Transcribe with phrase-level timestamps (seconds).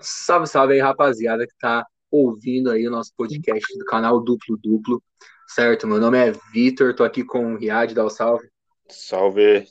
[0.00, 5.02] Salve, salve aí, rapaziada, que tá ouvindo aí o nosso podcast do canal Duplo Duplo,
[5.46, 5.86] certo?
[5.86, 8.48] Meu nome é Vitor, tô aqui com o Riad, dá o salve.
[8.88, 9.68] Salve.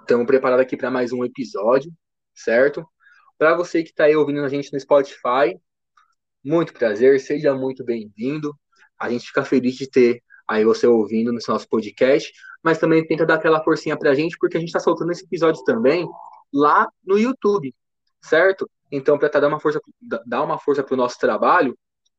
[0.00, 1.92] Estamos preparados aqui para mais um episódio,
[2.32, 2.86] certo?
[3.36, 5.58] Para você que tá aí ouvindo a gente no Spotify,
[6.44, 8.56] muito prazer, seja muito bem-vindo.
[8.98, 12.32] A gente fica feliz de ter aí você ouvindo no nosso podcast,
[12.62, 15.62] mas também tenta dar aquela forcinha pra gente, porque a gente tá soltando esse episódio
[15.64, 16.08] também
[16.52, 17.74] lá no YouTube,
[18.22, 18.68] certo?
[18.90, 19.80] Então, para dar uma força,
[20.26, 21.76] dar uma força para o nosso trabalho,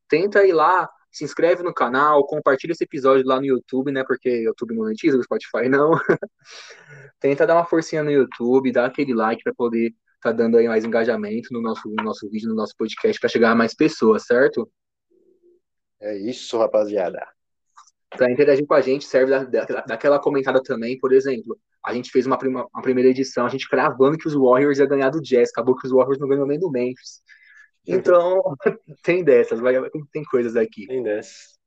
[0.07, 4.03] tenta ir lá, se inscreve no canal, compartilha esse episódio lá no YouTube, né?
[4.03, 5.91] Porque YouTube monetiza, o Spotify não.
[7.19, 10.83] tenta dar uma forcinha no YouTube, dá aquele like para poder tá dando aí mais
[10.83, 14.69] engajamento no nosso, no nosso vídeo, no nosso podcast, para chegar a mais pessoas, certo?
[15.99, 17.25] É isso, rapaziada.
[18.09, 21.57] Para interagir com a gente, serve da, da, daquela comentada também, por exemplo.
[21.85, 24.85] A gente fez uma, prima, uma primeira edição, a gente cravando que os Warriors ia
[24.85, 27.21] ganhar do Jazz, acabou que os Warriors não ganhou nem do Memphis.
[27.87, 28.41] Então,
[29.03, 29.75] tem dessas, vai,
[30.11, 30.85] tem coisas aqui.
[30.87, 31.57] Tem dessas.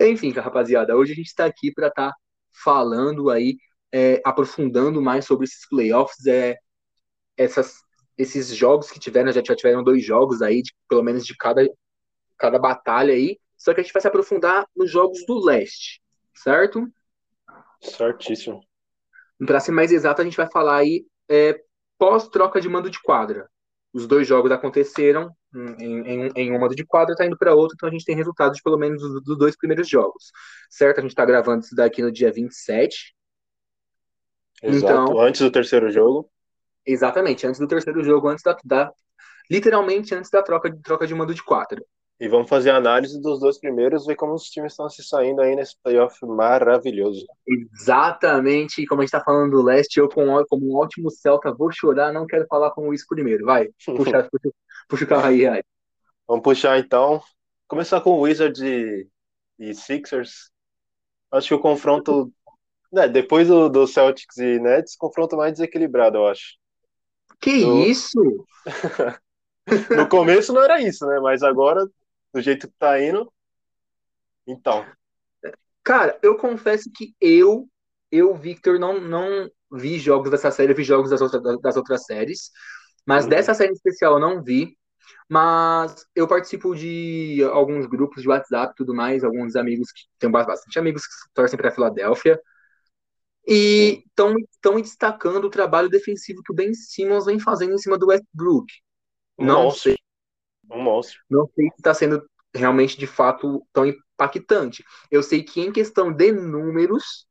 [0.00, 2.16] Enfim, rapaziada, hoje a gente está aqui para estar tá
[2.62, 3.56] falando aí,
[3.92, 6.56] é, aprofundando mais sobre esses playoffs, é,
[7.36, 7.78] essas,
[8.16, 11.66] esses jogos que tiveram, já, já tiveram dois jogos aí, de, pelo menos de cada,
[12.38, 16.00] cada batalha aí, só que a gente vai se aprofundar nos jogos do leste,
[16.34, 16.86] certo?
[17.80, 18.60] Certíssimo.
[19.44, 21.60] Para ser mais exato, a gente vai falar aí é,
[21.98, 23.48] pós-troca de mando de quadra.
[23.92, 27.74] Os dois jogos aconteceram em, em, em um mando de quadra, tá indo para outro,
[27.74, 30.30] então a gente tem resultados de pelo menos dos, dos dois primeiros jogos.
[30.70, 30.98] Certo?
[30.98, 33.14] A gente está gravando isso daqui no dia 27.
[34.62, 36.30] Exato, então, antes do terceiro jogo.
[36.84, 38.92] Exatamente, antes do terceiro jogo, antes da, da
[39.50, 41.82] literalmente antes da troca, troca de mando de quadra.
[42.18, 45.42] E vamos fazer a análise dos dois primeiros, ver como os times estão se saindo
[45.42, 47.26] aí nesse playoff maravilhoso.
[47.46, 51.70] Exatamente, como a gente está falando do leste, eu como, como um ótimo Celta vou
[51.70, 53.44] chorar, não quero falar com isso primeiro.
[53.44, 54.54] Vai, puxa, puxa,
[54.88, 55.62] puxa o carro aí, aí.
[56.26, 57.20] Vamos puxar então.
[57.68, 59.06] Começar com o Wizards e,
[59.58, 60.50] e Sixers.
[61.30, 62.32] Acho que o confronto,
[62.90, 66.56] né, depois do, do Celtics e Nets, confronto mais desequilibrado, eu acho.
[67.38, 67.82] Que do...
[67.82, 68.46] isso?
[69.94, 71.20] no começo não era isso, né?
[71.20, 71.86] Mas agora
[72.36, 73.32] do jeito que tá indo.
[74.46, 74.86] Então.
[75.82, 77.68] Cara, eu confesso que eu,
[78.10, 82.04] eu, Victor, não, não vi jogos dessa série, eu vi jogos das, outras das outras
[82.04, 82.50] séries.
[83.06, 83.30] Mas uhum.
[83.30, 84.76] dessa série especial eu não vi.
[85.28, 90.30] Mas eu participo de alguns grupos de WhatsApp e tudo mais, alguns amigos que tem
[90.30, 92.40] bastante amigos que torcem para Filadélfia.
[93.48, 98.08] E estão destacando o trabalho defensivo que o Ben Simmons vem fazendo em cima do
[98.08, 98.66] Westbrook.
[99.38, 99.95] Não sei.
[100.70, 101.20] Um monstro.
[101.30, 104.84] Não sei se está sendo realmente de fato tão impactante.
[105.10, 107.26] Eu sei que em questão de números,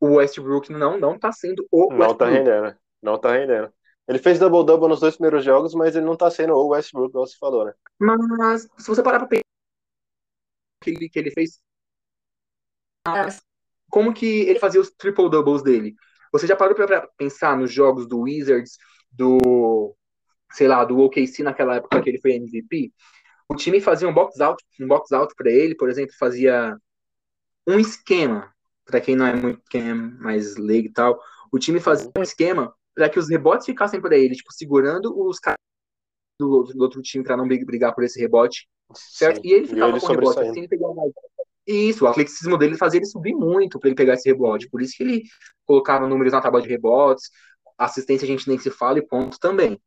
[0.00, 2.76] o Westbrook não não está sendo o Não está rendendo.
[3.02, 3.72] Não está rendendo.
[4.08, 7.26] Ele fez double-double nos dois primeiros jogos, mas ele não está sendo o Westbrook, como
[7.26, 7.72] você falou, né?
[7.98, 9.42] Mas, se você parar para pensar
[10.82, 11.60] que ele, que ele fez,
[13.90, 15.96] como que ele fazia os triple-doubles dele?
[16.32, 18.78] Você já parou para pensar nos jogos do Wizards,
[19.10, 19.96] do,
[20.56, 22.92] sei lá, do OKC naquela época que ele foi MVP?
[23.48, 26.76] o time fazia um box out, um box out para ele, por exemplo, fazia
[27.66, 28.52] um esquema,
[28.84, 31.20] para quem não é muito quem é mais leigo e tal,
[31.52, 35.38] o time fazia um esquema para que os rebotes ficassem para ele, tipo, segurando os
[35.38, 35.58] caras
[36.38, 39.40] do, do, outro time para não brigar por esse rebote, certo?
[39.40, 39.48] Sim.
[39.48, 41.12] E ele ficava e ele com o rebote assim, mais.
[41.66, 44.96] Isso, o atleticismo dele fazia ele subir muito para ele pegar esse rebote, por isso
[44.96, 45.22] que ele
[45.64, 47.28] colocava números na tábua de rebotes,
[47.76, 49.80] assistência a gente nem se fala e pontos também.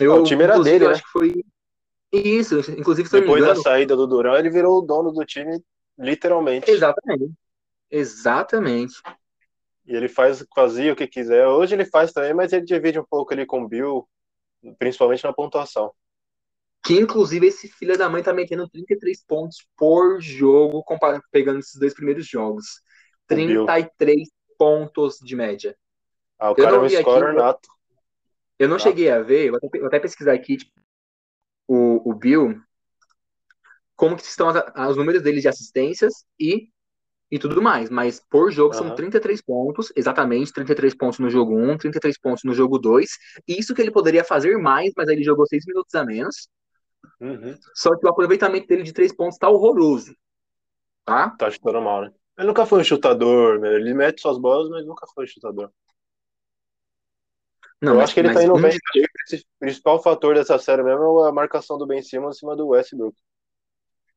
[0.00, 0.92] Eu, o time era dele, né?
[0.92, 1.44] acho que foi
[2.12, 5.60] isso, inclusive Depois engano, da saída do Duran, ele virou o dono do time,
[5.98, 6.70] literalmente.
[6.70, 7.32] Exatamente.
[7.90, 8.94] Exatamente.
[9.86, 11.46] E ele faz, fazia o que quiser.
[11.46, 14.08] Hoje ele faz também, mas ele divide um pouco ali com o Bill,
[14.78, 15.92] principalmente na pontuação.
[16.84, 20.84] Que inclusive esse filho da mãe tá metendo 33 pontos por jogo,
[21.30, 22.64] pegando esses dois primeiros jogos.
[23.26, 24.28] 33
[24.58, 25.76] pontos de média.
[26.38, 27.68] Ah, o eu cara é um scorer aqui, nato.
[28.58, 30.72] Eu não cheguei a ver, vou até, vou até pesquisar aqui, tipo,
[31.66, 32.60] o, o Bill,
[33.96, 36.68] como que estão as, os números dele de assistências e,
[37.30, 37.90] e tudo mais.
[37.90, 38.88] Mas por jogo uhum.
[38.88, 43.08] são 33 pontos, exatamente 33 pontos no jogo 1, 33 pontos no jogo 2.
[43.48, 46.48] Isso que ele poderia fazer mais, mas aí ele jogou 6 minutos a menos.
[47.20, 47.56] Uhum.
[47.74, 50.14] Só que o aproveitamento dele de 3 pontos tá horroroso.
[51.04, 51.30] Tá?
[51.30, 52.12] Tá chutando mal, né?
[52.36, 53.74] Ele nunca foi um chutador, né?
[53.74, 55.70] ele mete suas bolas, mas nunca foi um chutador.
[57.84, 58.76] Não, eu mas, acho que ele tá indo um bem.
[58.76, 62.68] O principal fator dessa série mesmo é a marcação do Ben Simmons em cima do
[62.68, 63.16] Westbrook.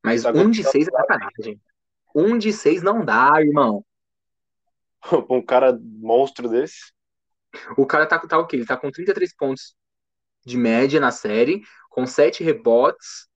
[0.02, 1.60] Mas tá um de seis é sacanagem.
[2.14, 3.84] Um de seis não dá, irmão.
[5.28, 6.92] um cara monstro desse.
[7.76, 8.56] O cara tá, tá o quê?
[8.56, 9.76] Ele tá com 33 pontos
[10.46, 13.28] de média na série, com 7 rebotes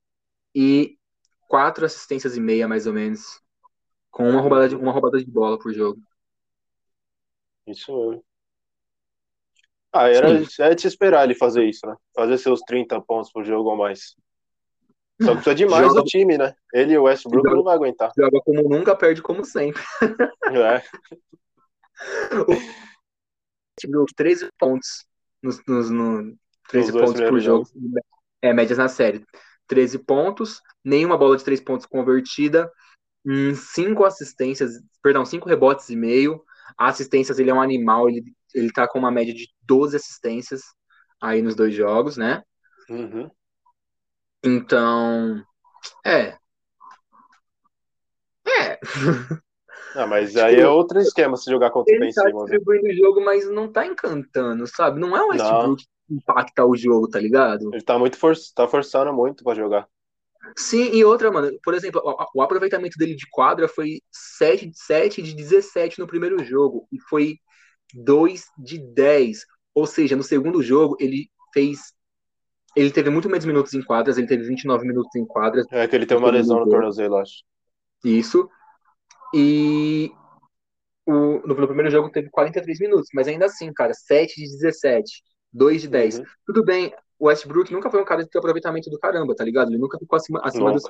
[0.54, 0.98] e
[1.48, 3.40] 4 assistências e meia, mais ou menos.
[4.10, 6.00] Com uma roubada de, uma roubada de bola por jogo.
[7.66, 8.31] Isso mesmo.
[9.92, 10.28] Ah, era,
[10.58, 11.94] era de se esperar ele fazer isso, né?
[12.14, 14.16] Fazer seus 30 pontos por jogo ou mais.
[15.22, 16.54] Só precisa demais Joga- do time, né?
[16.72, 18.10] Ele e o Westbrook Joga- não vai aguentar.
[18.16, 19.82] Joga como nunca, perde como sempre.
[20.50, 20.82] É.
[23.78, 25.06] Tirou 13 pontos
[25.42, 26.36] nos, nos, no,
[26.68, 27.68] 13 Nos dois pontos por jogo.
[28.40, 29.24] É, médias na série.
[29.66, 32.70] 13 pontos, nenhuma bola de 3 pontos convertida,
[33.74, 36.42] 5 assistências, perdão, 5 rebotes e meio.
[36.76, 40.62] Assistências, ele é um animal, ele, ele tá com uma média de 12 assistências
[41.20, 42.42] aí nos dois jogos, né?
[42.88, 43.30] Uhum.
[44.44, 45.42] Então,
[46.04, 46.36] é.
[48.46, 48.78] É.
[49.94, 52.48] Ah, mas aí é outro esquema se jogar contra o Ben Ele tá Simmons.
[52.48, 52.56] né?
[52.56, 54.98] distribuindo o jogo, mas não tá encantando, sabe?
[54.98, 57.68] Não é o Westbrook que impacta o jogo, tá ligado?
[57.74, 58.34] Ele tá muito for...
[58.54, 59.86] tá forçando muito pra jogar.
[60.56, 64.78] Sim, e outra, mano, por exemplo, o, o aproveitamento dele de quadra foi 7 de
[64.78, 67.36] 7 de 17 no primeiro jogo e foi
[67.94, 69.44] 2 de 10.
[69.74, 71.78] Ou seja, no segundo jogo ele fez.
[72.74, 75.94] Ele teve muito menos minutos em quadras, ele teve 29 minutos em quadras, É que
[75.94, 77.42] ele tem uma lesão no tornozelo, acho.
[78.02, 78.48] isso.
[79.34, 80.10] E
[81.06, 85.22] o, no, no primeiro jogo teve 43 minutos, mas ainda assim, cara, 7 de 17,
[85.52, 86.18] 2 de 10.
[86.18, 86.24] Uhum.
[86.46, 89.68] Tudo bem, o Westbrook nunca foi um cara de aproveitamento do caramba, tá ligado?
[89.70, 90.82] Ele nunca ficou acima, acima dos.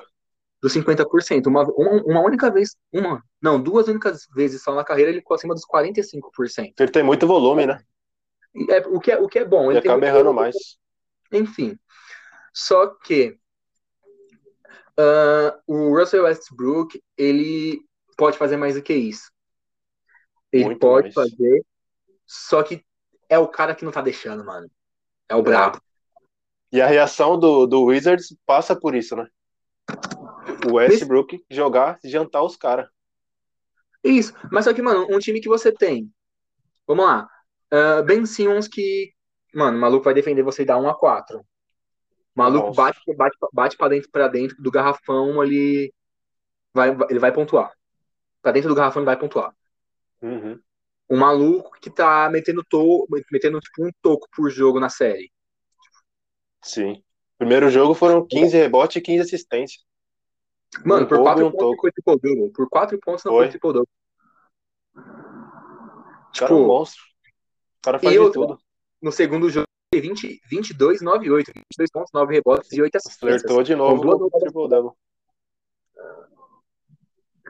[0.63, 1.47] Dos 50%.
[1.47, 5.53] Uma, uma, única vez, uma, não, duas únicas vezes só na carreira ele ficou acima
[5.53, 6.73] dos 45%.
[6.79, 7.83] Ele tem muito volume, né?
[8.69, 9.65] É, o, que é, o que é bom.
[9.69, 10.55] Ele Ele acaba errando volume, mais.
[11.33, 11.77] Enfim.
[12.53, 13.37] Só que
[14.97, 17.81] ah, o Russell Westbrook, ele
[18.15, 19.29] pode fazer mais do que isso.
[20.49, 21.13] Ele Muito pode mais.
[21.13, 21.65] fazer,
[22.25, 22.85] só que
[23.27, 24.69] é o cara que não tá deixando, mano.
[25.27, 25.81] É o brabo.
[26.71, 29.27] E a reação do, do Wizards passa por isso, né?
[30.65, 32.87] O Westbrook jogar, jantar os caras.
[34.03, 34.33] Isso.
[34.51, 36.11] Mas só que, mano, um time que você tem.
[36.85, 37.27] Vamos lá.
[37.71, 39.13] Ah, ben Simmons que.
[39.53, 41.45] Mano, o maluco vai defender você e dar 1 a 4 O
[42.35, 42.81] maluco Nossa.
[42.81, 45.93] bate, bate, bate pra dentro, pra dentro do garrafão, ele
[46.73, 47.71] vai, ele vai pontuar.
[48.41, 49.55] Pra dentro do garrafão ele vai pontuar.
[50.21, 50.59] Uhum.
[51.09, 55.31] O maluco que tá metendo, to, metendo tipo, um toco por jogo na série.
[56.63, 57.03] Sim.
[57.37, 59.83] Primeiro jogo foram 15 rebotes e 15 assistências.
[60.85, 61.81] Mano, Um por roubo e 4 um pontos não toco.
[61.81, 62.49] foi triple double.
[62.53, 63.43] Por 4 pontos não Foi.
[63.45, 63.89] foi triple double.
[64.95, 67.01] O cara é um Tipo, monstro.
[67.03, 68.59] O cara faz E de outra, tudo.
[69.01, 71.51] no segundo jogo, 20, 22, 9 8.
[71.53, 73.41] 22 pontos, 9 rebotes e 8 assistências.
[73.41, 74.91] Flertou de novo Com o triple double.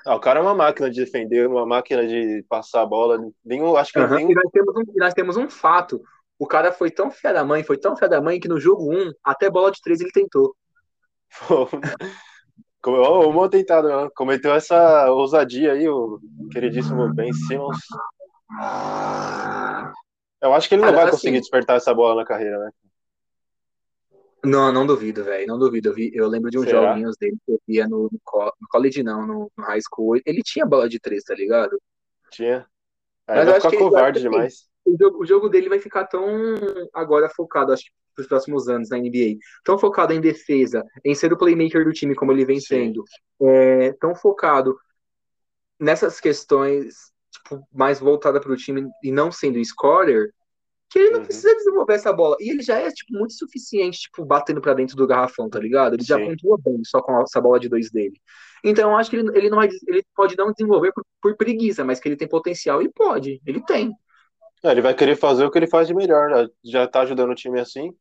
[0.06, 3.18] Ah, o cara é uma máquina de defender, uma máquina de passar a bola.
[3.46, 6.02] Nenhum, acho que Aham, nenhum E nós temos, um, nós temos um fato.
[6.38, 8.92] O cara foi tão fé da mãe, foi tão fé da mãe que no jogo
[8.94, 10.54] 1, até bola de 3 ele tentou.
[13.50, 14.10] Tentada, né?
[14.16, 16.20] cometeu essa ousadia aí, o
[16.52, 17.78] queridíssimo Ben Simmons.
[20.42, 22.72] Eu acho que ele não Cara, vai assim- conseguir despertar essa bola na carreira, né?
[24.46, 25.48] Não, não duvido, velho.
[25.48, 25.90] Não duvido.
[25.90, 26.90] Eu, vi, eu lembro de uns Será?
[26.90, 30.18] joguinhos dele que eu via no, no, co- no college, não, no, no high school.
[30.26, 31.82] Ele tinha bola de 3, tá ligado?
[32.30, 32.68] Tinha.
[33.26, 34.68] Aí Mas vai acho ficar covarde demais.
[34.86, 36.26] O jogo, o jogo dele vai ficar tão
[36.94, 39.38] agora focado, acho que pros próximos anos na NBA.
[39.63, 42.65] Tão focado em defesa, em ser o playmaker do time, como ele vem Sim.
[42.67, 43.03] sendo.
[43.41, 44.75] É, tão focado
[45.79, 46.96] nessas questões,
[47.32, 50.32] tipo, mais voltada pro time e não sendo scorer,
[50.89, 51.25] que ele não Uhum.
[51.25, 52.38] precisa desenvolver essa bola.
[52.39, 55.96] E ele já é, tipo, muito suficiente, tipo, batendo pra dentro do garrafão, tá ligado?
[55.96, 56.25] Ele já Sim.
[56.27, 58.22] pontua bem só com essa bola de dois dele.
[58.63, 61.84] Então, eu acho que ele, ele não vai, ele pode não desenvolver por, por preguiça,
[61.84, 63.91] mas que ele tem potencial, ele pode, ele tem.
[64.63, 66.48] É, ele vai querer fazer o que ele faz de melhor, né?
[66.63, 67.93] Já tá ajudando o time assim.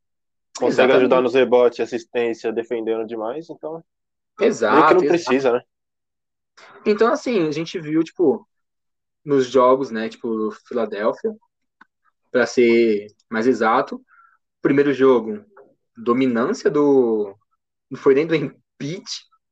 [0.58, 0.96] Consegue Exatamente.
[0.98, 3.82] ajudar nos rebotes, assistência, defendendo demais, então
[4.38, 4.88] meio Exato.
[4.88, 5.08] que não exato.
[5.08, 5.62] precisa, né?
[6.84, 8.46] Então, assim, a gente viu, tipo,
[9.24, 11.34] nos jogos, né, tipo, do Philadelphia,
[12.30, 14.00] pra ser mais exato,
[14.60, 15.44] primeiro jogo,
[15.96, 17.34] dominância do.
[17.90, 19.04] Não foi nem do Embiid,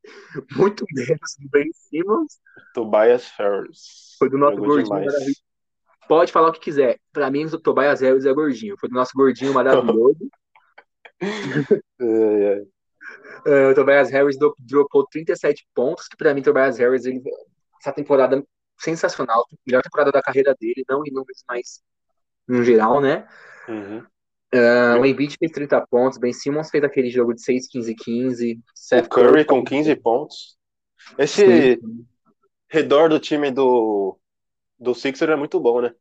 [0.56, 2.38] muito menos do Ben Simmons,
[2.74, 4.16] Tobias Harris.
[4.18, 5.06] foi do nosso Jogou gordinho demais.
[5.06, 5.40] maravilhoso.
[6.08, 6.98] Pode falar o que quiser.
[7.12, 8.76] Pra mim, o Tobias Harris é gordinho.
[8.78, 10.28] Foi do nosso gordinho maravilhoso.
[12.00, 12.64] É, é.
[13.46, 17.22] Eh, o Tobias Harris dropou 37 pontos, que pra mim, Tobias Harris, ele,
[17.80, 18.42] essa temporada
[18.78, 21.82] sensacional, melhor temporada da carreira dele, não em números, mas
[22.48, 23.26] no geral, né?
[23.68, 24.04] Uhum.
[24.52, 28.54] Ah, o Embiid fez 30 pontos, Ben Simmons fez aquele jogo de 6, 15, 15.
[28.54, 30.56] O Seth Curry com 15 pontos.
[31.16, 32.06] Esse Sim.
[32.68, 34.18] redor do time do,
[34.78, 35.94] do Sixer é muito bom, né?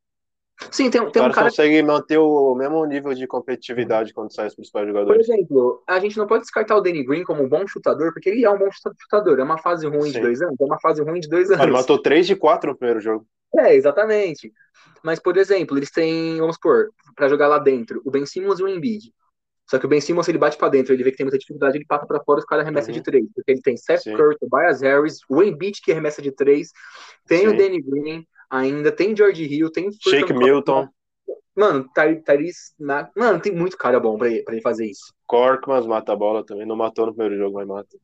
[0.71, 1.47] Sim, tem, tem o um cara.
[1.47, 5.29] consegue manter o mesmo nível de competitividade quando sai os principais Por jogadores.
[5.29, 8.43] exemplo, a gente não pode descartar o Danny Green como um bom chutador, porque ele
[8.43, 9.39] é um bom chutador.
[9.39, 10.21] É uma fase ruim de Sim.
[10.21, 10.55] dois anos?
[10.59, 11.63] É uma fase ruim de dois anos.
[11.63, 13.25] Ele matou 3 de 4 no primeiro jogo.
[13.57, 14.51] É, exatamente.
[15.01, 18.63] Mas, por exemplo, eles têm, vamos supor, pra jogar lá dentro, o Ben Simmons e
[18.63, 19.13] o Embiid.
[19.69, 21.77] Só que o Ben Simmons, ele bate pra dentro, ele vê que tem muita dificuldade,
[21.77, 22.97] ele passa pra fora, os caras arremessam Uhum.
[22.99, 23.25] de três.
[23.33, 24.15] Porque ele tem Seth Sim.
[24.15, 26.71] Curry, Tobias Harris, o Embiid que arremessa de três,
[27.27, 27.57] tem o Sim.
[27.57, 29.89] Danny Green ainda, tem George Hill, tem...
[29.91, 30.89] Shake Milton,
[31.55, 32.73] Mano, Ty- Tyrese...
[32.79, 35.13] Ma- Mano, tem muito cara bom pra ele, pra ele fazer isso.
[35.27, 36.65] Korkmaz mata a bola também.
[36.65, 37.97] Não matou no primeiro jogo, mas mata.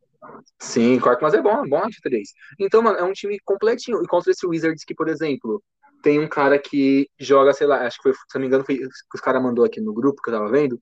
[0.59, 2.33] Sim, Korkmaz é bom, é bom de três.
[2.59, 4.03] Então, mano, é um time completinho.
[4.03, 5.63] E contra esse Wizards que, por exemplo,
[6.03, 8.77] tem um cara que joga, sei lá, acho que foi, se não me engano, foi
[8.77, 10.79] que os caras mandou aqui no grupo que eu tava vendo.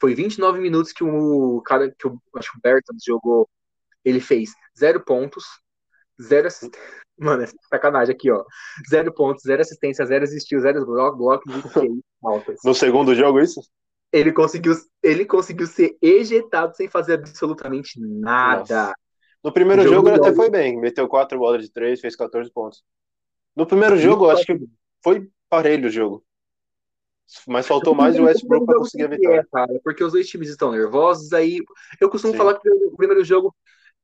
[0.00, 3.48] Foi 29 minutos que o cara, que o, acho que o Bertans jogou,
[4.04, 5.44] ele fez zero pontos,
[6.22, 6.80] zero assistência.
[7.18, 8.44] Mano, é sacanagem aqui, ó.
[8.88, 11.44] Zero pontos, zero assistência, zero steals, zero bloco,
[12.20, 12.58] faltas.
[12.64, 13.60] No segundo jogo, isso?
[14.12, 18.60] Ele conseguiu, ele conseguiu ser ejetado sem fazer absolutamente nada.
[18.60, 18.92] Nossa.
[19.42, 20.76] No primeiro Jogo jogo, ele até foi bem.
[20.80, 22.82] Meteu 4 bolas de 3, fez 14 pontos.
[23.54, 24.58] No primeiro jogo, eu acho que
[25.02, 26.24] foi parelho o jogo.
[27.46, 29.40] Mas faltou mais o Westbrook para conseguir a vitória.
[29.40, 31.60] É, cara, porque os dois times estão nervosos, aí
[32.00, 32.38] eu costumo Sim.
[32.38, 33.54] falar que o primeiro jogo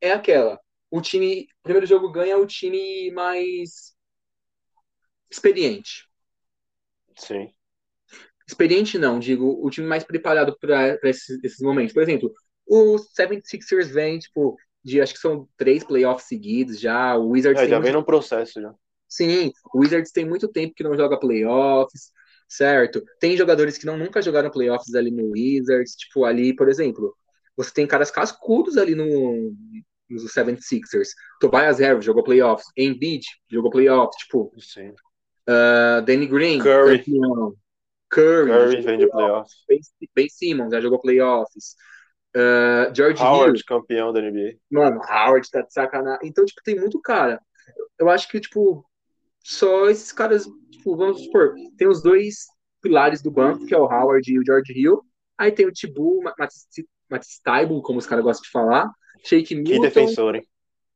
[0.00, 0.58] é aquela.
[0.92, 3.96] O time, o primeiro jogo ganha o time mais
[5.30, 6.06] experiente.
[7.16, 7.52] Sim.
[8.46, 11.94] Experiente não, digo, o time mais preparado para esses, esses momentos.
[11.94, 12.30] Por exemplo,
[12.66, 17.64] o 76ers vem, tipo, de acho que são três playoffs seguidos já, o Wizards É,
[17.64, 18.74] tem já muito vem num processo já.
[19.08, 22.10] Sim, o Wizards tem muito tempo que não joga playoffs,
[22.46, 23.02] certo?
[23.18, 27.16] Tem jogadores que não nunca jogaram playoffs ali no Wizards, tipo ali, por exemplo,
[27.56, 29.54] você tem caras cascudos ali no
[30.12, 31.08] nos 76ers.
[31.40, 34.90] Tobias Harris jogou playoffs, Embiid jogou playoffs, tipo, Sim.
[35.48, 36.98] uh, Danny Green, Curry.
[36.98, 37.54] campeão.
[38.10, 39.54] Curry, Curry vem de playoffs.
[39.66, 39.92] playoffs.
[39.98, 41.74] Ben, ben Simmons já jogou playoffs.
[42.34, 44.54] Uh, George Howard, Hill, campeão da NBA.
[44.70, 46.28] Mano, Howard tá de sacanagem.
[46.28, 47.40] Então, tipo, tem muito cara.
[47.98, 48.84] Eu acho que, tipo,
[49.44, 52.46] só esses caras, tipo, vamos supor, tem os dois
[52.80, 55.02] pilares do banco, que é o Howard e o George Hill.
[55.38, 58.90] Aí tem o Tibu, Matisse Taibo, como os caras gostam de falar.
[59.24, 60.46] Shake Que Milton, defensor, hein?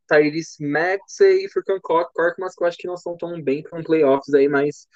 [0.09, 4.33] Tyrese Maxey e Furkan Korkmaz, que eu acho que não são tão bem um playoffs
[4.35, 4.87] aí, mas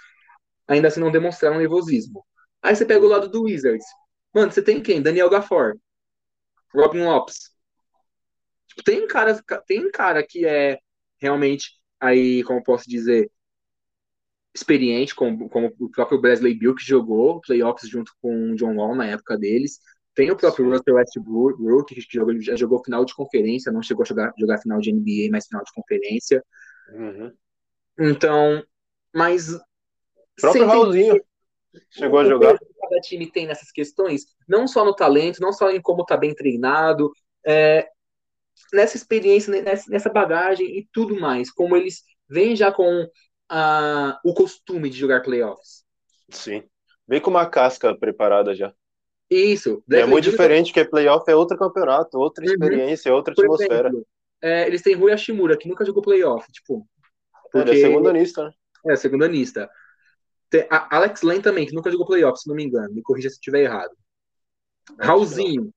[0.69, 2.25] ainda assim não demonstraram nervosismo.
[2.63, 3.87] Aí você pega o lado do Wizards.
[4.35, 5.03] Mano, você tem quem?
[5.03, 5.79] Daniel Gafford.
[6.73, 7.51] Robin Lopes.
[8.69, 10.79] Tipo, tem cara, tem cara que é
[11.21, 13.31] realmente aí, como posso dizer,
[14.55, 18.95] experiente, como, como o próprio Bradley Bill que jogou playoffs junto com o John Wall
[18.95, 19.81] na época deles.
[20.15, 20.71] Tem o próprio.
[20.71, 24.81] Russell Westbrook que jogou, já jogou final de conferência, não chegou a jogar, jogar final
[24.81, 26.45] de NBA, mas final de conferência.
[26.93, 27.33] Uhum.
[27.99, 28.63] Então,
[29.15, 29.61] mas O
[30.41, 31.23] próprio Raulzinho
[31.91, 32.59] chegou a o jogar.
[32.59, 36.05] peso que cada time tem nessas questões, não só no talento, não só em como
[36.05, 37.13] tá bem treinado,
[37.47, 37.89] é,
[38.73, 43.09] nessa experiência, nessa, bagagem e tudo mais, como eles vêm já com
[43.49, 45.85] ah, o costume de jogar playoffs.
[46.31, 46.65] Sim.
[47.07, 48.73] Vem com uma casca preparada já.
[49.31, 49.83] Isso.
[49.91, 52.51] É muito diferente, porque playoff é outro campeonato, outra Uhum.
[52.53, 53.89] experiência, outra Por atmosfera.
[53.89, 54.07] exemplo,
[54.43, 56.87] é, eles têm Rui Hashimura, que nunca jogou playoff, tipo.
[57.55, 58.53] Ele Porque é segundanista, né?
[58.93, 59.71] é segundanista.
[60.49, 62.93] Tem Alex Len também, que nunca jogou playoff, se não me engano.
[62.93, 63.93] Me corrija se estiver errado.
[64.99, 65.71] Raulzinho.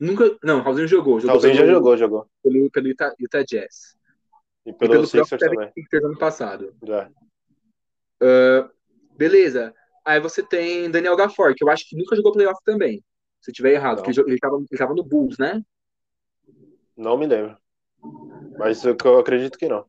[0.00, 0.36] Nunca.
[0.42, 1.20] Não, Raulzinho jogou.
[1.20, 2.26] jogou Raulzinho já pelo- jogou, jogou.
[2.42, 3.96] Pelo, pelo Utah, Utah Jazz.
[4.66, 5.70] E E pelo, pelo Sixers também.
[5.72, 6.74] Sixers ano passado.
[6.84, 7.08] Já.
[9.16, 9.72] Beleza.
[10.06, 13.02] Aí você tem Daniel Gafford, que eu acho que nunca jogou playoff também.
[13.40, 14.38] Se eu estiver errado, porque ele, jo- ele,
[14.78, 15.60] tava, no Bulls, né?
[16.96, 17.56] Não me lembro.
[18.56, 19.84] Mas eu, eu acredito que não.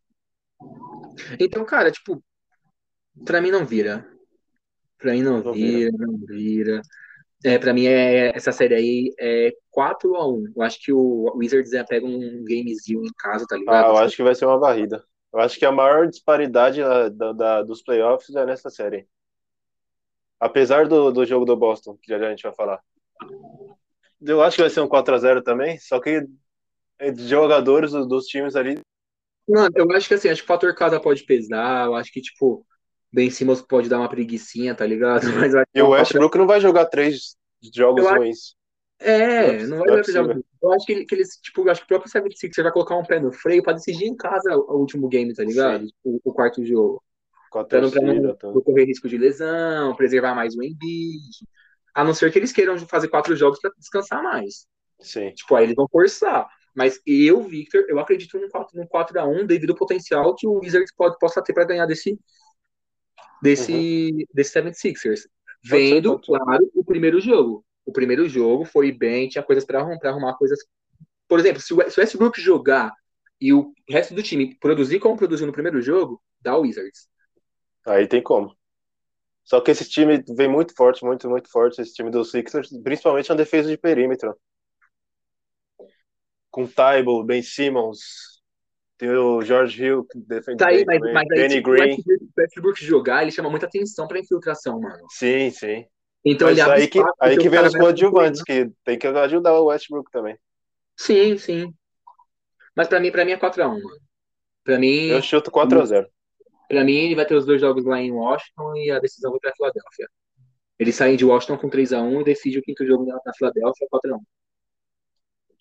[1.40, 2.22] Então, cara, tipo,
[3.24, 4.08] pra mim não vira.
[4.98, 6.82] Pra mim não, Não vira, não vira.
[7.46, 10.52] É, pra mim, é, essa série aí é 4x1.
[10.56, 13.90] Eu acho que o Wizards é, pega um gamezinho em casa, tá Ah, ligado?
[13.90, 15.06] eu acho que vai ser uma varrida.
[15.32, 19.08] Eu acho que a maior disparidade da, da- da- dos playoffs é nessa série.
[20.40, 22.80] Apesar do, do jogo do Boston, que já, já a gente vai falar.
[24.22, 26.26] Eu acho que vai ser um 4x0 também, só que
[27.00, 28.80] é jogadores dos, dos times ali.
[29.48, 31.86] Mano, eu acho que assim, acho que o fator casa pode pesar.
[31.86, 32.66] Eu acho que, tipo,
[33.12, 35.22] Ben Simmons pode dar uma preguicinha, tá ligado?
[35.50, 37.36] Mas eu acho que E o é uma Westbrook não vai jogar três
[37.74, 38.58] jogos Eu acho- ruins.
[39.00, 40.22] É, Não não vai dar pra possível.
[40.24, 40.40] jogar.
[40.64, 43.20] Eu acho que, que eles, tipo, acho que o próprio 76 vai colocar um pé
[43.20, 45.86] no freio pra decidir em casa o, o último game, tá ligado?
[45.86, 47.02] Tipo, o quarto jogo.
[47.58, 48.62] Com a Pra não, pra torcida, não tudo.
[48.62, 51.48] correr risco de lesão, preservar mais o Embiid.
[51.94, 54.68] A não ser que eles queiram fazer quatro jogos pra descansar mais.
[55.00, 55.32] Sim.
[55.32, 56.48] Tipo, aí eles vão forçar.
[56.76, 60.94] Mas eu, Victor, eu acredito num 4, num 4x1 devido ao potencial que o Wizards
[60.96, 62.20] pode, possa ter pra ganhar desse,
[63.42, 64.26] desse, uhum.
[64.32, 65.22] desse 76ers.
[65.64, 67.66] Vendo, claro, o primeiro jogo.
[67.84, 70.60] O primeiro jogo foi bem, tinha coisas para arrumar, arrumar coisas.
[71.28, 72.94] Por exemplo, se o, se o Westbrook jogar
[73.42, 77.08] e o resto do time produzir como produziu no primeiro jogo, dá o Wizards.
[77.88, 78.56] Aí tem como.
[79.44, 83.30] Só que esse time vem muito forte, muito, muito forte, esse time dos Sixers, principalmente
[83.30, 84.38] na defesa de perímetro.
[86.52, 88.42] Com Tybalt, Ben Simmons,
[88.98, 91.98] tem o George Hill que defende tá aí, mas, mas aí, Danny Green.
[91.98, 95.06] o Westbrook jogar, ele chama muita atenção para infiltração, mano.
[95.10, 95.86] Sim, sim.
[96.26, 99.68] Então mas ele aí que, aí que vem os coadjuvantes, que tem que ajudar o
[99.68, 100.38] Westbrook também.
[100.98, 101.74] Sim, sim.
[102.76, 104.00] Mas para mim, para mim é 4x1, mano.
[104.64, 105.08] Pra mim.
[105.08, 106.10] Eu chuto 4x0.
[106.68, 109.40] Para mim, ele vai ter os dois jogos lá em Washington e a decisão vai
[109.40, 110.10] para Filadélfia.
[110.78, 114.20] Eles saem de Washington com 3x1 e decide o quinto jogo na, Filadélfia 4x1.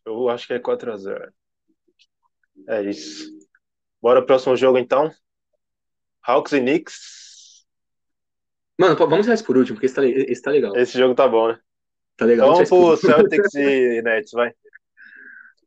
[0.04, 1.32] Eu acho que é 4x0.
[2.68, 3.30] É isso.
[4.00, 5.10] Bora pro próximo jogo então.
[6.22, 7.64] Hawks e Knicks.
[8.78, 10.76] Mano, vamos deixar isso por último, porque esse tá, esse tá legal.
[10.76, 11.58] Esse jogo tá bom, né?
[12.16, 12.52] Tá legal.
[12.52, 14.52] Vamos pro Celtics e Nets, vai.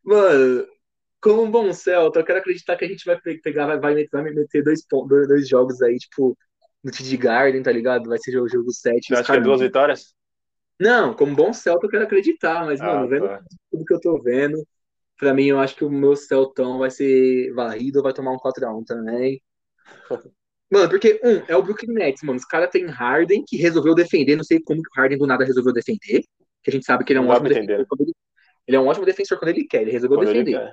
[0.03, 0.67] Mano,
[1.21, 4.09] como um bom Celta, eu quero acreditar que a gente vai pegar, vai, vai meter,
[4.11, 6.37] vai meter dois, dois, dois jogos aí, tipo,
[6.83, 8.09] no TD Garden, tá ligado?
[8.09, 9.07] Vai ser o jogo 7.
[9.07, 10.13] Você acha que é duas vitórias?
[10.79, 13.43] Não, como bom Celta eu quero acreditar, mas, ah, mano, vendo tá.
[13.69, 14.65] tudo que eu tô vendo,
[15.17, 18.85] pra mim eu acho que o meu Celtão vai ser varrido vai tomar um 4x1
[18.85, 19.41] também.
[20.71, 22.37] Mano, porque, um, é o Brooklyn Nets, mano.
[22.37, 24.35] Os caras tem Harden, que resolveu defender.
[24.35, 26.23] Não sei como que o Harden do nada resolveu defender.
[26.61, 27.85] Que a gente sabe que ele é um ótimo defensor.
[27.99, 28.13] Ele,
[28.67, 29.81] ele, é um ótimo defensor quando ele quer.
[29.81, 30.71] Ele resolveu quando defender.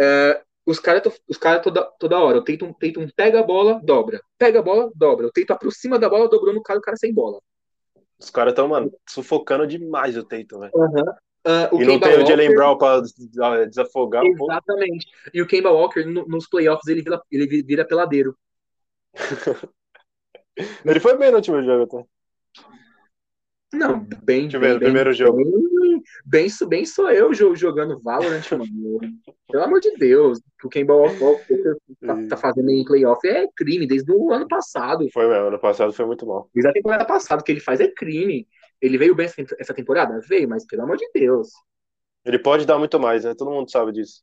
[0.00, 4.20] É, os caras os cara toda, toda hora, o Tatum, Tatum pega a bola, dobra.
[4.38, 5.26] Pega a bola, dobra.
[5.26, 7.40] O Tatum aproxima da bola, dobrou no cara, o cara sem bola.
[8.18, 10.72] Os caras estão, mano, sufocando demais o Tatum, velho.
[10.74, 11.04] Uhum.
[11.46, 13.00] Uh, e Kemba não tem Walker, o Jalen Brown pra
[13.66, 15.06] desafogar um Exatamente.
[15.32, 18.36] E o Kemba Walker, no, nos playoffs, ele vira, ele vira peladeiro.
[20.84, 22.04] ele foi bem no último jogo, tá?
[23.72, 24.50] Não, bem.
[24.52, 25.38] Eu ver, no primeiro jogo.
[25.38, 25.69] Bem,
[26.26, 28.66] bem sou eu jogando Valorant, mano.
[29.50, 30.38] Pelo amor de Deus.
[30.62, 35.06] O que Kemba Walker tá, tá fazendo em playoff é crime desde o ano passado.
[35.12, 36.48] Foi mesmo, ano passado foi muito mal.
[36.54, 38.46] Desde a temporada passada, o que ele faz é crime.
[38.80, 39.28] Ele veio bem
[39.58, 40.20] essa temporada?
[40.28, 41.48] Veio, mas pelo amor de Deus.
[42.24, 43.34] Ele pode dar muito mais, né?
[43.34, 44.22] Todo mundo sabe disso.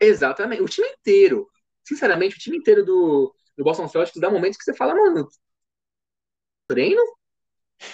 [0.00, 0.62] Exatamente.
[0.62, 1.46] O time inteiro.
[1.84, 5.26] Sinceramente, o time inteiro do, do Boston Celtics dá momentos que você fala, mano,
[6.66, 7.02] treino?